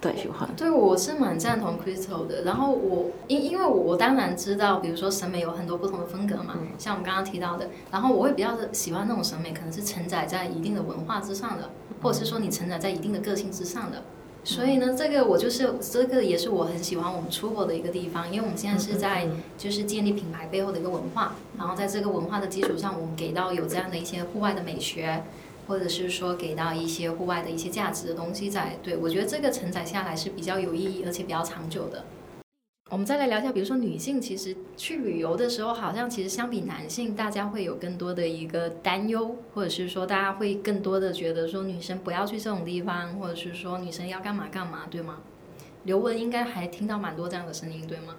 [0.00, 0.48] 不太喜欢。
[0.56, 2.42] 对，我是蛮赞同 Crystal 的。
[2.44, 7.68] 然后我因因为我我当然知道，比如说审美有很多不同的风格嘛，像我们刚刚提到的。
[7.90, 11.70] 然后我会比较喜欢那种审美，可能是承载在一定的文化之上的，
[12.02, 14.02] 或者是说你承载在一定的个性之上的。
[14.44, 25.22] 所以呢，这个我就是这个也是我很喜欢我们出国的一个地方，因为我们现在是在就是建立品牌背后的一个文化，然后在这个文化的基础上，我们给到有这样的一些户外的美学，
[25.68, 28.76] 或者是说给到一些户外的一些价值的东西在。
[28.82, 32.04] 对我觉得这个承载下来是比较有意义，而且比较长久的。
[32.90, 45.18] 我们再来聊一下，比如说女性其实去旅游的时候，好像其实相比男性，大家会有更多的一个担忧，或者是说大家会更多的觉得说女生不要去这种地方，或者是说女生要干嘛干嘛，对吗？
[45.84, 48.16] 刘雯应该还听到蛮多这样的声音，对吗？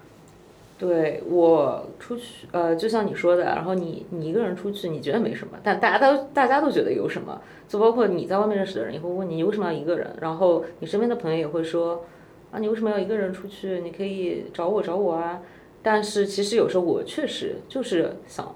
[0.79, 10.15] 对我出去，呃，就像你说的，然后你你一个人出去，你觉得没什么，但大家都大家都觉得有什么，就包括你在外面认识的人也会问你，你为什么要一个人？
[10.21, 12.05] 然后你身边的朋友也会说，
[12.51, 13.81] 啊，你为什么要一个人出去？
[13.81, 15.41] 你可以找我找我啊。
[15.83, 18.55] 但是其实有时候我确实就是想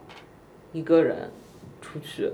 [0.72, 1.30] 一个人
[1.82, 2.32] 出去，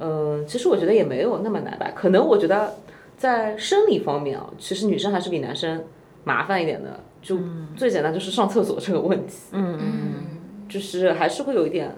[0.00, 1.92] 嗯，其实我觉得也没有那么难吧。
[1.94, 2.74] 可能我觉得
[3.16, 5.84] 在生理方面啊，其实女生还是比男生
[6.24, 6.98] 麻烦一点的。
[7.24, 7.38] 就
[7.74, 10.24] 最简单就是上厕所这个问题，嗯嗯，
[10.68, 11.90] 就是还是会有一点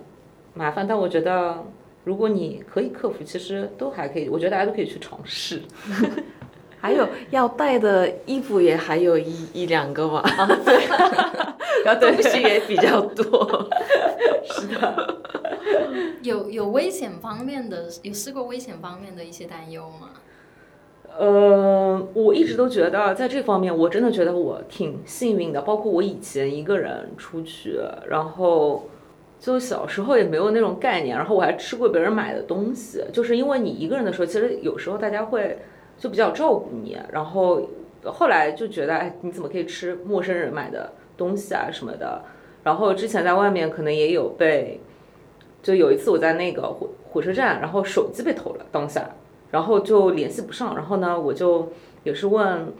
[0.55, 0.87] 麻烦。
[0.87, 1.65] 但我觉得
[2.05, 4.29] 如果你可以克服，其实都还可以。
[4.29, 5.61] 我觉得大家都可以去尝试。
[6.79, 10.23] 还有要带的衣服也还有一一两个嘛，
[10.65, 10.87] 对，
[11.85, 13.69] 然后东西也比较多。
[14.49, 15.17] 是的。
[16.23, 20.11] 有有危险方面的，有试过危险方面的一些担忧吗？
[21.19, 25.63] 呃，我一直都觉得在这方面，我真的觉得我挺幸运的。
[25.63, 28.89] 包括我以前一个人出去，然后
[29.41, 35.59] 就小时候也没有那种概念，然后我还吃过别人买的东西，就是因为你一个人的时候，其实有时候大家会
[35.99, 37.63] 就比较照顾你，然后
[38.05, 42.23] 后来就觉得，哎，你怎么可以吃陌生人买的东西啊什么的？
[42.63, 44.81] 然后之前在外面可能也有被，
[45.63, 49.09] 就有一次我在那个火火车站，然后手机被偷了，当下。
[49.51, 51.73] 然后就联系不上，然后呢，我就
[52.05, 52.73] 也是问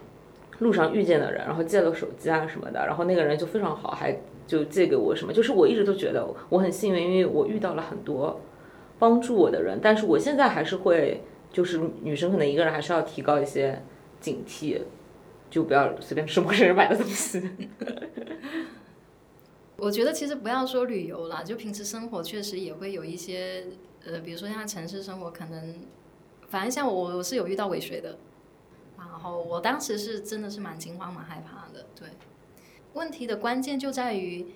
[0.59, 8.41] 路上遇见的人，然后借了手机啊什么的，然后那个人就非常好，还就借给我什么，就是我一直都觉得我很幸运，因为我遇到了很多
[8.99, 13.83] 帮助我的人，但是我现在还是会，就是女生可能一个人还是要提高一些
[14.21, 14.81] 警惕，
[15.51, 17.51] 就不要随便吃陌生人买的东西。
[19.79, 23.65] 我觉得其实不要说旅游啦，就平时生活确实也会有一些，
[24.07, 25.75] 呃，比如说像城市生活，可能，
[26.49, 28.19] 反正像我我是有遇到尾随的，
[28.97, 31.87] 然后我当时是真的是蛮惊慌蛮害怕的。
[31.95, 32.09] 对，
[32.95, 34.47] 问题的关键就在于，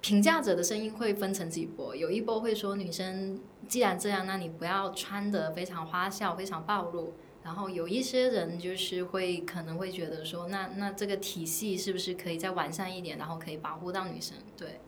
[0.00, 7.14] 评价者的声音会分成几波，有一波会说女生既然这样，那你不要穿的非常花哨、非常暴露。
[7.42, 14.38] 然后有一些人就是会可能会觉得说，那那这个体系是不是可以再完善一点，然后可以保护到女生？
[14.56, 14.80] 对。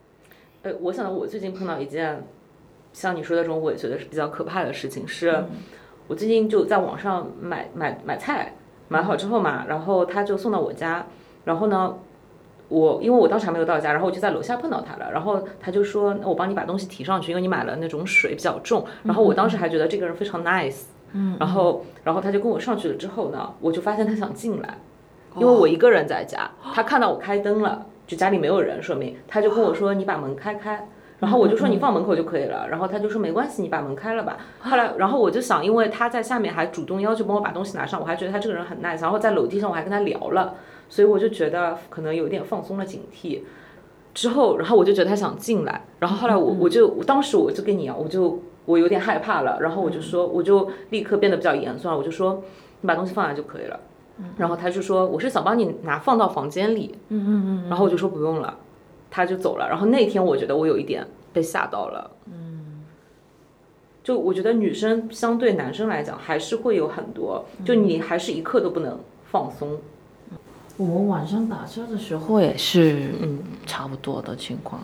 [0.63, 2.23] 呃，我想我最近碰到一件
[2.97, 5.45] 像你说的这种尾随的是比较可怕的事情，是
[6.07, 8.55] 我最近就在网上买买买菜，
[8.87, 11.05] 买好之后嘛，然后他就送到我家，
[11.45, 11.95] 然后呢，
[12.69, 20.85] 我因为我当时还没有到家，然后我就在楼下碰到他了，然后他就说，那我帮你把东西提上去，因为你买了那种水比较重，然后我当时还觉得这个人非常 nice。
[21.13, 24.79] 嗯，然后，然后他就跟我上去了之后呢，我就发现他想进来，
[25.35, 34.37] 因为我一个人在家，他看到我开灯了，就家里没有人，说明他就跟我说你把门开开，然后我就说你放门口就可以了，然后他就说没关系，你把门开了吧。
[34.59, 40.55] 后来，然后我就想，因为他在下面还主动要求帮我把东西拿上，我还觉得他这个人很 nice，然后在楼梯上我还跟他聊了，
[40.89, 43.41] 所以我就觉得可能有点放松了警惕。
[44.13, 48.41] 之后，然后我就觉得他想进来，然后后来我我就当时我就跟你讲，我就。
[48.67, 52.43] 我有点害怕了，然后我就说，我就立刻变得比较严肃了，我就说，
[52.81, 53.79] 你把东西放下就可以了。
[54.35, 56.93] 然后他就说，我是想帮你拿放到房间里。
[57.07, 57.69] 嗯嗯嗯。
[57.69, 58.57] 然后我就说不用了，
[59.17, 59.67] 他就走了。
[59.67, 61.03] 然后那天我觉得我有一点
[61.33, 62.11] 被吓到了。
[62.27, 62.85] 嗯。
[64.03, 68.97] 就我觉得女生相对男生来讲，还是会有很多，就你还是一刻都不能
[69.31, 69.77] 放松。
[70.77, 74.79] 我们晚上打车的时候也是，嗯，差不多的情况。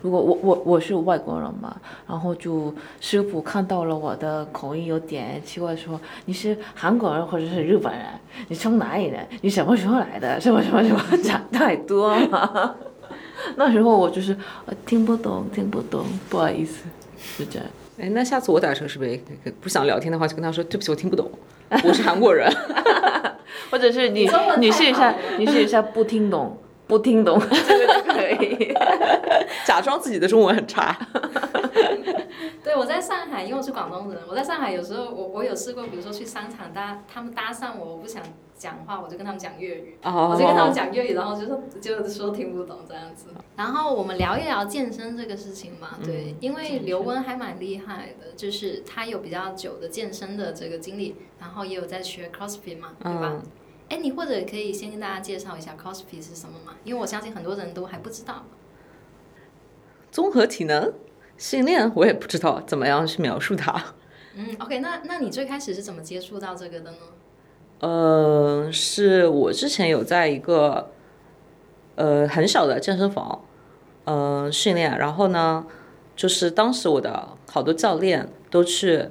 [0.00, 1.76] 如果我我我是外国人嘛，
[2.08, 8.06] 然后就师傅看到了我的口音有点奇怪，说你是韩国人或者是日本人，
[8.48, 9.28] 你从哪里来？
[9.42, 10.40] 你什么时候来的？
[10.40, 12.74] 什么什么什么讲太多了。
[13.56, 14.36] 那时候我就是
[14.86, 16.84] 听不懂，听不懂，不好意思，
[17.18, 17.68] 是这样。
[17.98, 19.20] 哎，那下次我打车是不是
[19.60, 21.30] 不想聊天的话，就跟他说对不起，我听不懂，
[21.84, 22.50] 我是韩国人。
[23.70, 24.28] 或者是你
[24.58, 28.74] 你试一下，你试一下不听懂，不听懂，这个就可以，
[29.64, 30.96] 假装自己的中文很差。
[32.62, 38.22] 对，我在上海，因为我是广东人，我在上海有时候我我有试过，比如说去商场搭他们搭讪我，我不想
[38.56, 43.26] 讲话，我就跟他们讲粤语，我就跟他们讲粤语，然后就说就说听不懂这样子。
[43.56, 53.42] 然后我们聊一聊健身这个事情嘛，对，因为刘温还蛮厉害的，就是他有比较久的健身的这个经历，然后也有在学 CrossFit 嘛，对吧？
[53.88, 56.74] 哎，你或者可以先跟大家介绍一下 CrossFit 是什么嘛？
[56.84, 58.44] 因为我相信很多人都还不知道。
[60.10, 60.92] 综合体能。
[61.36, 63.74] 训练我也不知道怎么样去描述它。
[64.36, 66.98] 嗯，OK，那那你最开始是怎么接触到这个的呢？
[67.84, 70.90] 呃，是我之前有在一个
[71.96, 73.44] 呃很小的健身房
[74.04, 75.66] 呃训练，然后呢，
[76.16, 79.04] 就是当时我的好多教练都去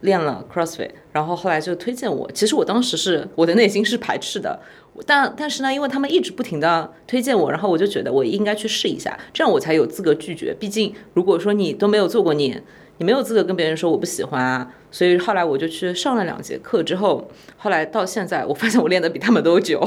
[0.00, 2.32] 练了 CrossFit，然后后来就推荐我。
[2.32, 4.58] 其实我当时是我的内心是排斥的。
[5.06, 10.56] 但但是呢，因为他们一直不停的推荐我，然后我就觉得我应该去试一下，这样我才有资格拒绝。
[10.58, 12.62] 毕竟如果说你都没有做过，你
[12.98, 14.74] 你没有资格跟别人说我不喜欢啊。
[14.90, 19.80] 所以后来我就去上了两节课之后，后来到现在，我发现我练的比他们都久。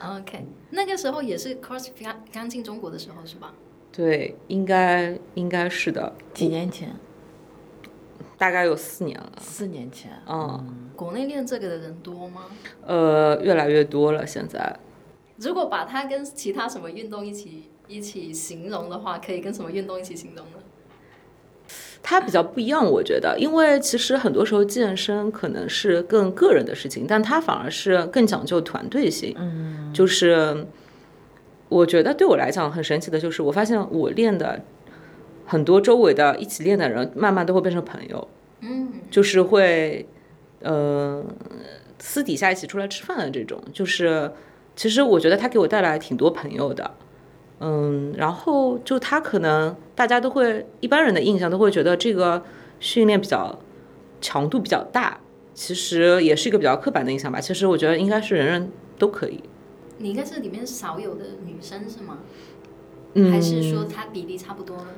[0.00, 3.54] OK，那个时候也是 CrossFit 刚刚进中国的时候是吧？
[3.90, 6.12] 对，应该应该是的。
[6.32, 6.94] 几年前？
[8.36, 9.32] 大概有四年了。
[9.40, 10.90] 四年前，嗯。
[10.96, 12.42] 国内练这个的人多吗？
[12.84, 14.26] 呃，越来越多了。
[14.26, 14.78] 现在，
[15.36, 20.58] 如果把它跟其他什么运动一起一起形容的话，可以跟什么运动一起形容呢？
[22.04, 29.34] 它比较不一样，我觉得，因为其实很多时候健身可能是更个人的事情，但它反而是更讲究团队性。
[29.38, 30.66] 嗯，就是
[31.68, 34.62] 我觉得对我来讲很神奇的，就是我发现我练的
[35.46, 38.28] 很多周围的一起练的人，慢慢都会变成朋友。
[38.60, 40.06] 嗯，就是会。
[40.60, 41.22] 呃，
[41.98, 44.32] 私底下一起出来吃饭的这种，就是
[44.74, 46.90] 其实我觉得他给我带来挺多朋友的，
[47.66, 52.42] 嗯，然后就他可能大家都会一般人的印象都会觉得这个
[52.78, 53.58] 训练比较
[54.20, 55.18] 强度比较大，
[55.54, 57.40] 其实也是一个比较刻板的印象吧。
[57.40, 59.42] 其实我觉得应该是人人都可以。
[59.96, 62.18] 你应该是里面少有的女生是吗？
[63.14, 64.88] 嗯，还是说他比例差不多呢？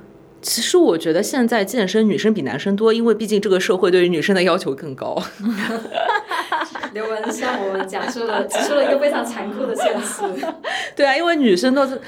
[0.43, 5.23] 其实我觉得现在健身女生比男生多，因为毕竟这个社会对于女生的要求更高。
[6.93, 10.23] 刘文向我们讲述了指出了一个非常残酷的现实。
[10.95, 12.01] 对啊，因为女生都是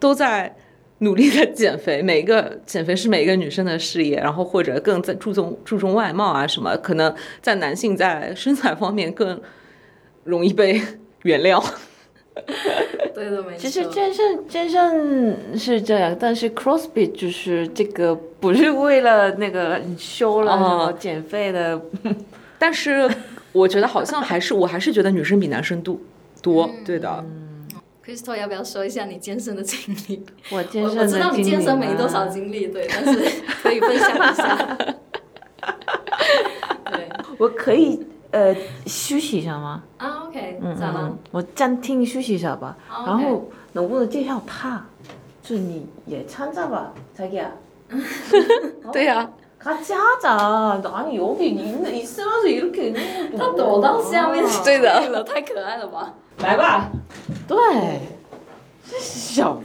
[0.00, 0.56] 都在
[0.98, 9.40] 努力的 减肥，每一个减肥是每一个女生的事业，然后或者更在注重注重外貌啊什么，可能在男性在身材方面更
[10.24, 10.80] 容易被
[11.22, 11.62] 原谅。
[13.14, 13.58] 对的，没错。
[13.58, 21.78] 其实健身健身是这样，但是 CrossFit 就是这个不是为了那个修了什么减肥的，
[22.58, 23.10] 但是
[23.52, 25.98] 我觉得好像还是，我还是觉得女生比男生多
[26.40, 27.24] 多，对的。
[28.09, 30.23] Crystal 要不要说一下你健身的经历？
[30.51, 33.19] 我健身我我知道你健身没多没少经历，对，但是
[33.63, 34.77] 可以分享一下。
[36.91, 37.09] 对
[37.39, 38.55] 我可以呃
[38.85, 39.83] 休息一下吗？
[39.97, 42.77] 啊，OK，嗯咋了嗯？，我暂停休息一下吧。
[42.87, 44.85] 好然后能不能介绍他？
[45.41, 47.51] 就你也参加吧，자기야。
[48.91, 50.81] 对呀、 같이 하자.
[50.93, 53.37] 아니 여기 있, 있으면서 이렇게 있는 것도.
[53.37, 56.13] 他躲到下面去对的了，太可爱了吧？
[56.38, 56.90] 来吧。
[57.46, 57.56] 对，
[58.88, 59.60] 这是什么？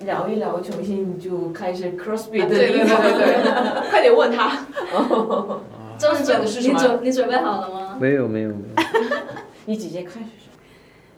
[0.00, 2.86] 聊一聊，重新就开始 CrossFit 的对对对。
[2.86, 4.64] 对对， 快点问他。
[5.98, 7.96] 这你准你的是什么准你准备好了吗？
[8.00, 8.82] 没有没有没有，
[9.66, 10.26] 你直接开始。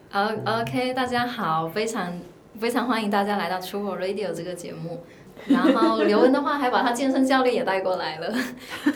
[0.09, 2.19] 好，OK，大家好，非常
[2.59, 5.05] 非常欢迎大家来到 True Radio 这个节目。
[5.47, 8.35] 然后刘文的话还把他健身教练也带过来了，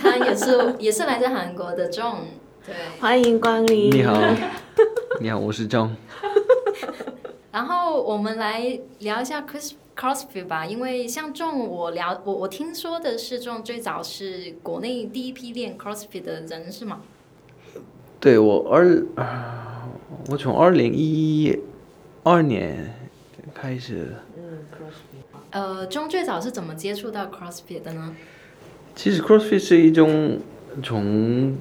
[0.01, 2.17] 他也是也是来自韩国的 John，
[2.65, 2.75] 对。
[3.01, 3.91] 欢迎光临。
[3.91, 4.21] 你好，
[5.21, 5.91] 你好，我是 John。
[7.53, 17.01] 然后我们来聊一下 Chris CrossFit 吧，因为像 John，我聊我我听说的是 John 最早是国内第一批练 CrossFit 的人是吗？
[18.21, 19.89] 对我二，啊
[20.31, 21.59] 我从二零一
[22.23, 22.95] 二年
[23.53, 25.39] 开始，嗯，CrossFit。
[25.51, 28.15] 呃，John 最早是怎么接触到 CrossFit 的呢？
[28.95, 30.39] 其实 CrossFit 是一种
[30.83, 31.57] 从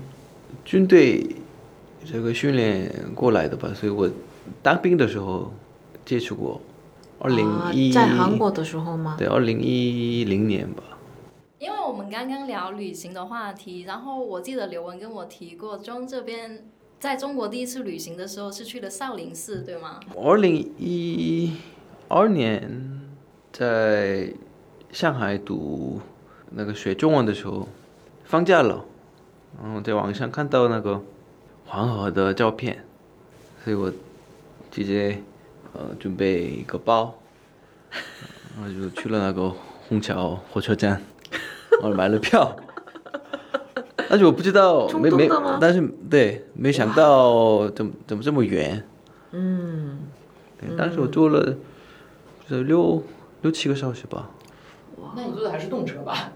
[0.63, 1.35] 军队
[2.05, 4.09] 这个训练过来的吧，所以我
[4.61, 5.51] 当兵的时候
[6.05, 6.61] 接触过，
[7.19, 9.15] 二零一、啊在韩国的时候吗？
[9.17, 10.83] 对，二零一零年吧。
[11.59, 16.65] 因为我们刚刚聊旅行的话题，然后我记得刘文跟我提过，John 这边
[16.99, 19.99] 在中国第一次旅行的时候是去了少林寺，对吗？
[20.15, 21.53] 二零一
[22.09, 22.92] 二年
[23.53, 24.33] 在
[24.91, 26.01] 上海读
[26.49, 27.67] 那个学中文的时候，
[28.25, 28.83] 放假了，
[29.61, 30.99] 然后在网上看到那个
[31.67, 32.83] 黄河的照片，
[33.63, 33.93] 所以我
[34.71, 35.21] 直接
[35.73, 37.13] 呃准备一个包，
[38.57, 39.53] 然后就去了那个
[39.87, 40.99] 虹桥火车站，
[41.79, 42.55] 然后买了票。
[44.09, 45.29] 但是我不知道， 没没
[45.61, 45.79] 但是
[46.09, 48.83] 对，没想到怎么怎么这么远。
[49.29, 49.99] 嗯，
[50.59, 51.55] 对，当时我坐了，
[52.49, 53.03] 就是六
[53.43, 54.31] 六七个小时吧。
[55.15, 56.31] 那你坐的还是动车吧？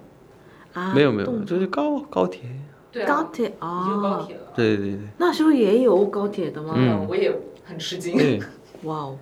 [0.74, 2.44] 啊，没有没有，动就是高高铁。
[2.92, 4.42] 对高铁已经有高啊，铁了。
[4.56, 6.74] 对对对那时候也有高铁的吗？
[6.78, 7.34] 嗯我也
[7.66, 8.16] 很吃惊。
[8.18, 8.40] 对，
[8.84, 9.18] 哇哦，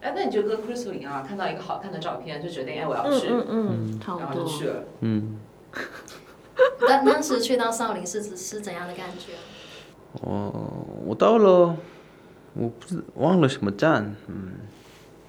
[0.00, 4.26] 哎，那你就跟 Crystal 一样啊，看到一个好看的照片就决定哎我要去，嗯嗯嗯，差不多。
[4.26, 4.84] 然后就去了。
[5.00, 5.38] 嗯，
[6.86, 9.32] 当当时去到少林寺是是怎样的感觉？
[10.22, 10.52] 哦
[11.04, 11.76] 我到了，
[12.54, 14.52] 我不是忘了什么站，嗯，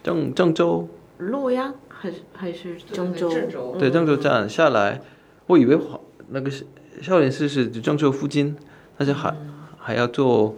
[0.03, 0.87] 郑郑州，
[1.17, 3.29] 洛阳还是还是郑州？
[3.29, 5.01] 郑州对，郑州站下来，
[5.47, 5.99] 我以为华
[6.29, 6.65] 那个是
[7.01, 8.55] 少林寺是郑州附近，
[8.97, 9.35] 但是还
[9.77, 10.55] 还要坐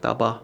[0.00, 0.42] 大巴，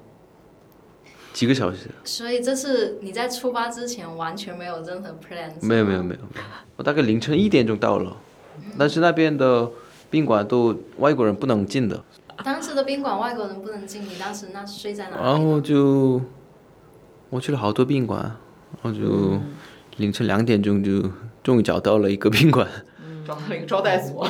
[1.32, 1.88] 几个小时。
[2.04, 5.52] 所以这是你在出发之前完全没有任何 plan？
[5.60, 6.42] 没有没有没有，没有
[6.76, 8.16] 我大概凌晨一点钟到了，
[8.78, 9.70] 但是那边的
[10.10, 12.02] 宾馆都外国人不能进的，
[12.44, 15.22] 当时的宾馆外国人不能进，你当时那睡在哪里？
[15.22, 16.20] 然后就
[17.30, 18.36] 我去了好多宾馆，
[18.82, 19.40] 然后就
[19.96, 21.10] 凌晨两点钟就
[21.42, 22.68] 终于找到了一个宾馆，
[23.26, 24.28] 找到了一个招待所。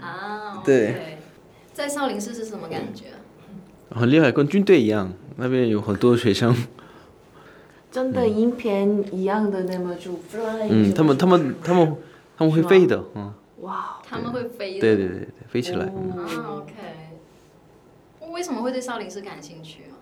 [0.00, 1.18] 啊，对
[1.72, 3.06] 在少林寺是什么感觉？
[3.90, 6.54] 很厉害，跟军队一样，那边有很多学生，
[7.90, 10.68] 真的影片一样的那么就 fly。
[10.70, 11.96] 嗯，他们他们他们
[12.36, 14.80] 他们会飞的，嗯，哇，他们会飞的。
[14.80, 16.72] 对对对对，飞起来，嗯啊，OK。
[18.30, 19.97] 为什么会对少林寺感兴趣啊？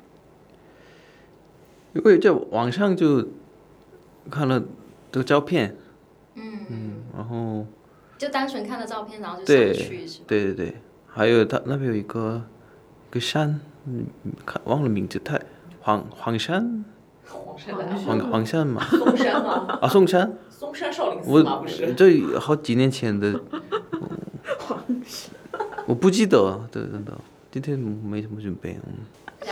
[1.97, 3.27] 因为在网上就
[4.31, 4.63] 看了
[5.11, 5.77] 这个照片，
[6.35, 7.67] 嗯，嗯，然后。
[8.19, 10.25] 就单纯看了照片，然后就对上去是吧？
[10.29, 10.77] 对对对，
[11.07, 12.43] 还有他那边有一个
[13.11, 14.07] 一个山，嗯，
[14.47, 15.39] 看忘了名字，太
[15.81, 16.85] 黄黄山，
[17.27, 17.75] 黄山
[18.07, 19.79] 黄黄山嘛，嵩山吗？
[19.83, 21.57] 啊嵩山，嵩山少林寺我吗？
[21.57, 21.93] 不是。
[21.95, 23.39] 这好几年前的，
[25.87, 27.15] 我不记得，对对对，
[27.51, 28.95] 今天没什么准备，嗯，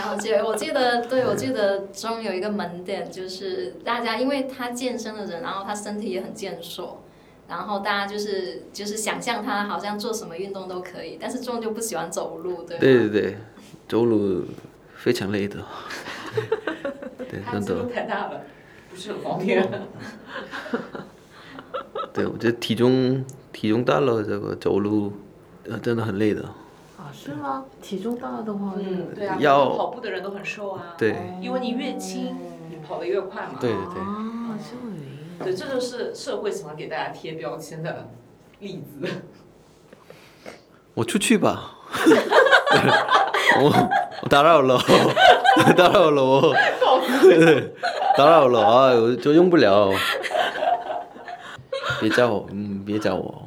[0.04, 7.02] 了解，我记得，对我记得中有一个门店，就是大家因为他健身的人，然后他身体也很健硕，
[7.48, 12.80] 然后大家就是就是想象他好像做什么运动都可以，但是中就不喜欢走路，对吗？
[12.80, 13.36] 对对对，
[13.88, 14.44] 走路
[14.96, 15.58] 非常累的，
[17.28, 18.40] 对，真的，太大了，
[18.90, 19.66] 不是很方便。
[22.12, 25.12] 对我觉得体重体重大了，这个走路
[25.68, 26.44] 呃真的很累的。
[27.14, 27.64] 啊，是吗？
[27.80, 30.94] 体重大的话，嗯，对啊，要跑步的人都很瘦啊。
[30.98, 32.36] 对，因为你越轻，
[32.68, 33.58] 你跑得越快嘛。
[33.60, 35.04] 对对对，啊，这个原因。
[35.38, 38.08] 对，这就是社会喜欢给大家贴标签的
[38.58, 39.08] 例子。
[40.94, 41.70] 我出去吧。
[43.60, 43.70] 我
[44.22, 44.78] 我打扰了，
[45.76, 46.54] 打扰了我，
[47.22, 47.72] 对，
[48.16, 49.92] 打扰了啊，我就用不了。
[52.00, 53.46] 别叫我，嗯，别叫我，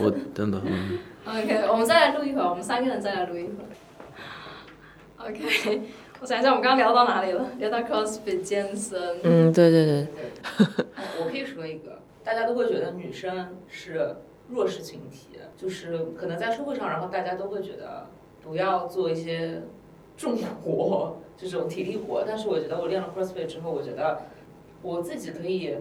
[0.00, 0.98] 我真的，嗯。
[1.28, 5.28] OK，我们再来录一会儿，我们三个人再来录一会儿。
[5.28, 5.82] OK，
[6.20, 7.50] 我想一下，我们刚刚聊到哪里了？
[7.58, 8.98] 聊到 CrossFit 健身。
[9.22, 10.06] 嗯，对对对，
[11.20, 14.16] 我可以说一个，大家都会觉得女生是
[14.48, 18.06] 弱势群体，就是可能在社会上，然后大家都会觉得
[18.42, 19.60] 不要做一些
[20.16, 22.24] 重活，这种体力活。
[22.26, 24.22] 但是我觉得我练了 CrossFit 之后，我觉得
[24.80, 25.76] 我自己可以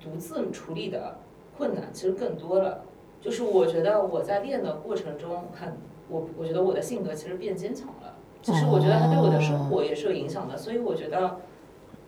[0.00, 1.18] 独自处理的
[1.56, 2.82] 困难其实更多了。
[3.26, 5.76] 就是我觉得我在练的过程中很，
[6.08, 8.14] 我我觉得我的性格其实变坚强了。
[8.40, 11.40] 其实我觉得它对我的生活也是有影响的，所以我觉得。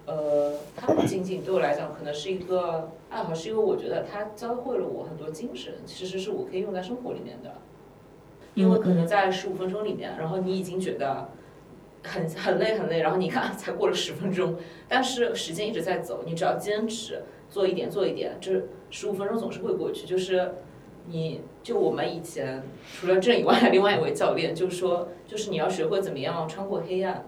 [0.06, 7.52] 呃，它不仅仅对我来讲可能是一个爱好，是因为我觉得它教会了我很多精神，其实是我可以用在生活里面的。
[8.54, 11.28] 因为可能在十五分钟里面，然后你已经觉得
[12.02, 14.56] 很很累很累，然后你看 才过了十分钟，
[14.88, 20.06] 但是时间一直在走，你只要坚持做一点做一点，这十五分钟总是会过去。
[20.06, 20.52] 就是
[21.09, 22.62] 你就我们以前
[22.94, 27.26] 除了这以外， 另外一位教练就说，就是你要学会怎么样穿过黑暗。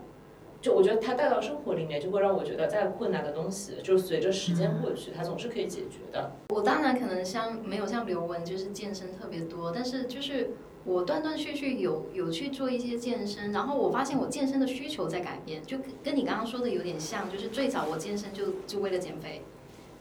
[0.60, 6.32] 就我觉得他带到生活里面，就会让我觉得再困难的东西，就是随着时间过去，它总是可以解决的。
[6.50, 10.50] 我当然可能像没有像刘雯就是健身特别多，但是就是
[10.84, 19.40] 我断断续续有有去做一些健身，然后我发现我健身的需求在改变，就跟跟你刚刚说的有点像，就是最早我健身就就为了减肥，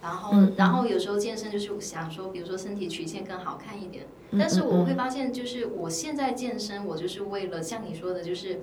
[0.01, 8.61] 然后然后有时候健身就是想说，比如说身体曲线更好看一点，但是我会发现就是我现在健身，我就是为了像你说的，就是。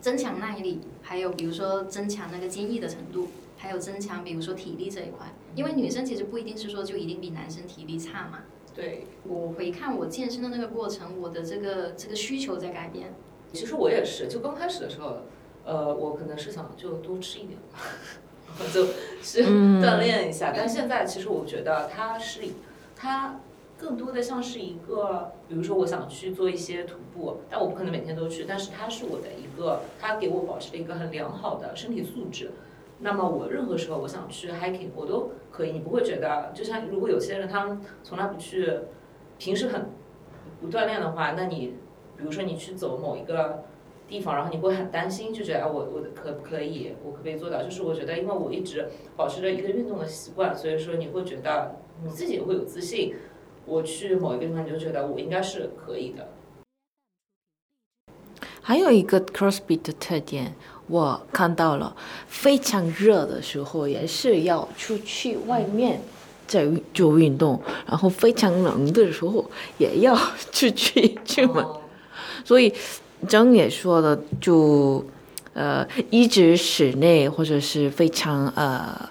[0.00, 8.38] 增强耐力，还有比如说增强那个坚毅的程度，还有增强比如说体力这一块，因为女生其实不一定是说就一定比男生体力差嘛。
[8.74, 13.12] 对，我回看我健身的那个过程，我的这个这个需求在改变。
[13.52, 15.18] 其实我也是，就刚开始的时候，
[15.66, 17.86] 呃，我可能是想就多吃一点，然后
[18.72, 18.86] 就
[19.22, 19.44] 是
[19.80, 20.52] 锻炼一下。
[20.54, 22.42] 但现在其实我觉得它是
[22.94, 23.40] 它。
[23.80, 32.50] 更多的像是一个，比如说我想去做一些徒步，但我不可能每天都去，但是它是我的一个，它给我保持了一个很良好的身体素质。
[32.98, 38.70] 那么我任何时候我想去 hiking，我都可以，你不会觉得，就像如果有些人他们从来不去，
[39.38, 39.88] 平时很
[40.60, 41.72] 不锻炼的话，那你
[42.18, 43.64] 比如说你去走某一个
[44.10, 47.62] 地方，然后你会很担心，就觉得我我可不可以，我可不可以做到？
[47.62, 53.14] 就是我觉得，因为我一直保持着一个运动的习惯，所以说你会觉得你自己也会有自信。
[53.66, 56.28] 我去某一个地方，你就觉得我应该是可以的。
[58.60, 60.54] 还有一个 CrossFit 的特点，
[60.88, 61.96] 我看到了，
[62.26, 66.00] 非常热的时候也是要出去外面
[66.46, 69.48] 在做运动，然后非常冷的时候
[69.78, 70.16] 也要
[70.52, 71.64] 出去出门。
[72.44, 72.72] 所以
[73.28, 75.04] 张也说了，就
[75.54, 79.08] 呃一直室内或者是非常呃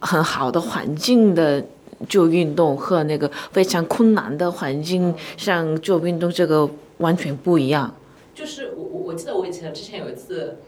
[0.00, 1.64] 很好的环境的。
[2.08, 7.94] 做运动和那个非常困难的环境上做运动，这个完全不一样。
[8.34, 10.58] 就是我我我记得我以前之前有一次，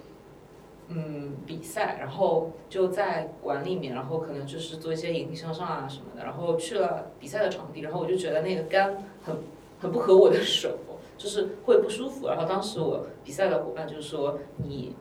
[0.89, 9.37] 嗯，比赛，然后就在馆里面，然后可能就是做一些引体向上啊什么的，然后去了比赛的场地，然后我就觉得那个杆很
[9.81, 10.79] 很不合我的手，
[11.17, 12.29] 就是会不舒服。
[12.29, 14.95] 然后当时我比赛的伙伴就说：“你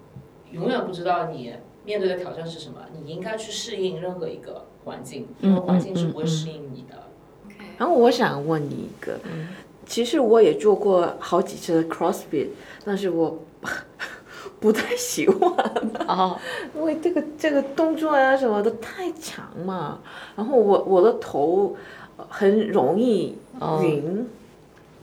[0.51, 1.53] 永远不知道你
[1.83, 7.07] 面对的挑战是什么，你应该去适应任何一个。”环境，因为环境是不会适应你的。
[7.79, 9.17] 然后我想问你一个，
[9.83, 12.49] 其实我也做过好几次 CrossFit，
[12.85, 13.39] 但是我
[14.61, 15.51] 不太喜欢
[16.05, 16.39] 啊，
[16.75, 19.97] 因为这个这个动作啊什么的太长嘛，
[20.35, 21.75] 然后我我的头
[22.29, 23.35] 很容易
[23.81, 24.29] 晕，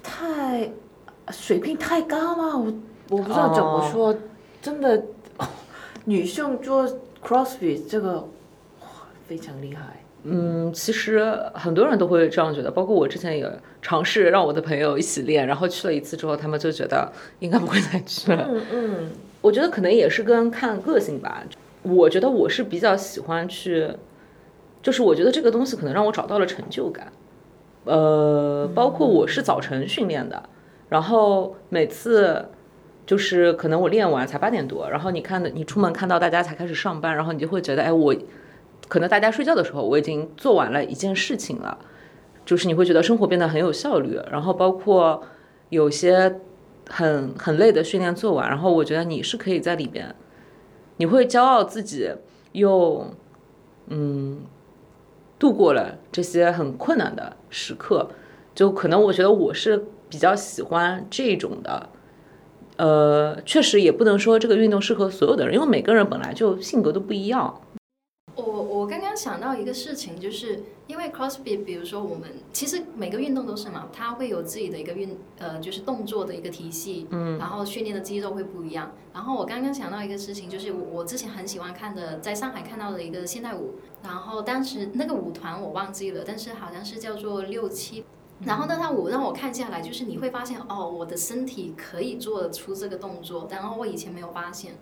[0.00, 0.70] 太
[1.32, 2.72] 水平太高了，我
[3.08, 4.14] 我不知道怎么说，
[4.60, 5.02] 真的
[6.04, 6.86] 女性做
[7.24, 8.28] CrossFit 这个。
[9.28, 9.84] 非常厉害。
[10.24, 11.24] 嗯，其实
[11.54, 18.46] 很多人都会这样觉得，包括我之前也尝试让我的朋友一起练，然后去了一次之后，他们就觉得应该不会再去了。
[18.50, 19.10] 嗯嗯，
[19.40, 21.42] 我觉得可能也是跟看个性吧。
[21.82, 23.88] 我觉得我是比较喜欢去，
[24.82, 27.10] 就是我觉得这个东西可能让我找到了成就感。
[27.84, 30.42] 呃，包括我是早晨训练的，
[30.92, 32.46] 然后每次
[33.06, 38.14] 就是可能我练完才八点多，然后你看的你出门看到大家才开始上班，然后你就会觉得，哎，我。
[38.88, 41.78] 可能大家睡觉的时候，我已经做完了一件事情了，
[42.44, 45.22] 就是你会觉得生活变得很有效率，然后包括
[45.70, 46.40] 有些
[46.90, 50.14] 很很累的训练做完，然后我觉得你是可以在里边，
[50.98, 52.10] 你会骄傲自己
[52.52, 53.06] 又
[53.86, 54.42] 嗯
[55.38, 58.10] 度过了这些很困难的时刻，
[58.54, 61.88] 就可能我觉得我是比较喜欢这种的。
[62.76, 67.62] 呃，确实也不能说这个运动适合所有的人，因为每个人本来就性格都不一样。
[68.34, 78.92] 我我刚刚想到一个事情，就是因为 CrossFit，比如说我们其实每个运动都是嘛，它会有自己的一个运呃，就是动作的一个体系，嗯，然后训练的肌肉会不一样。
[79.14, 88.04] 然后我刚刚想到一个事情，就是我我之前很喜欢看的，在上海看到的一个现代舞，然后当时那个舞团我忘记了，但是好像是叫做六七。
[88.44, 94.72] 然后那套舞让我看下来，就是你会发现哦，我的身体可以做出这个动作，然后我以前没有发现。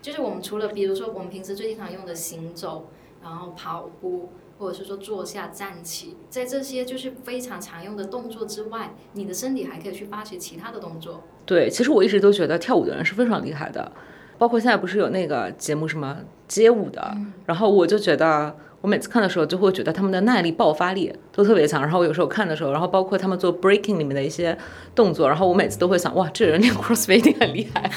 [0.00, 2.86] 就是我们除了比如说我们平时最经常用的行走，
[3.22, 4.28] 然后跑步，
[4.58, 11.22] 或者是说坐下站起，在这些就是非常常用的动作之外，你的身体还可以去发掘其他的动作。
[11.46, 13.90] 对，其实我一直都觉得跳舞的人是非常厉害的，
[14.38, 17.16] 包括现在不是有那个节目什么街舞的，
[17.46, 18.54] 然后我就觉得。
[18.84, 21.80] 我每次看的时候，就会觉得他们的耐力、爆发力都特别强。
[21.80, 24.54] 然后我有时候看的时候，然后包括他们做 breaking 里面的一些
[24.94, 27.90] 动作，然后我每次都会想，哇，这人练 crossfit 一定很厉害。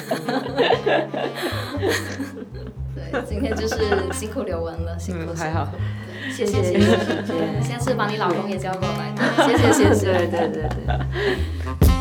[2.96, 3.76] 对，今天就是
[4.14, 5.68] 辛苦刘雯了，辛苦还好，
[6.32, 6.90] 谢谢谢谢，
[7.62, 9.14] 下次把你老公也叫过来，
[9.46, 11.97] 谢谢谢谢，对对对对。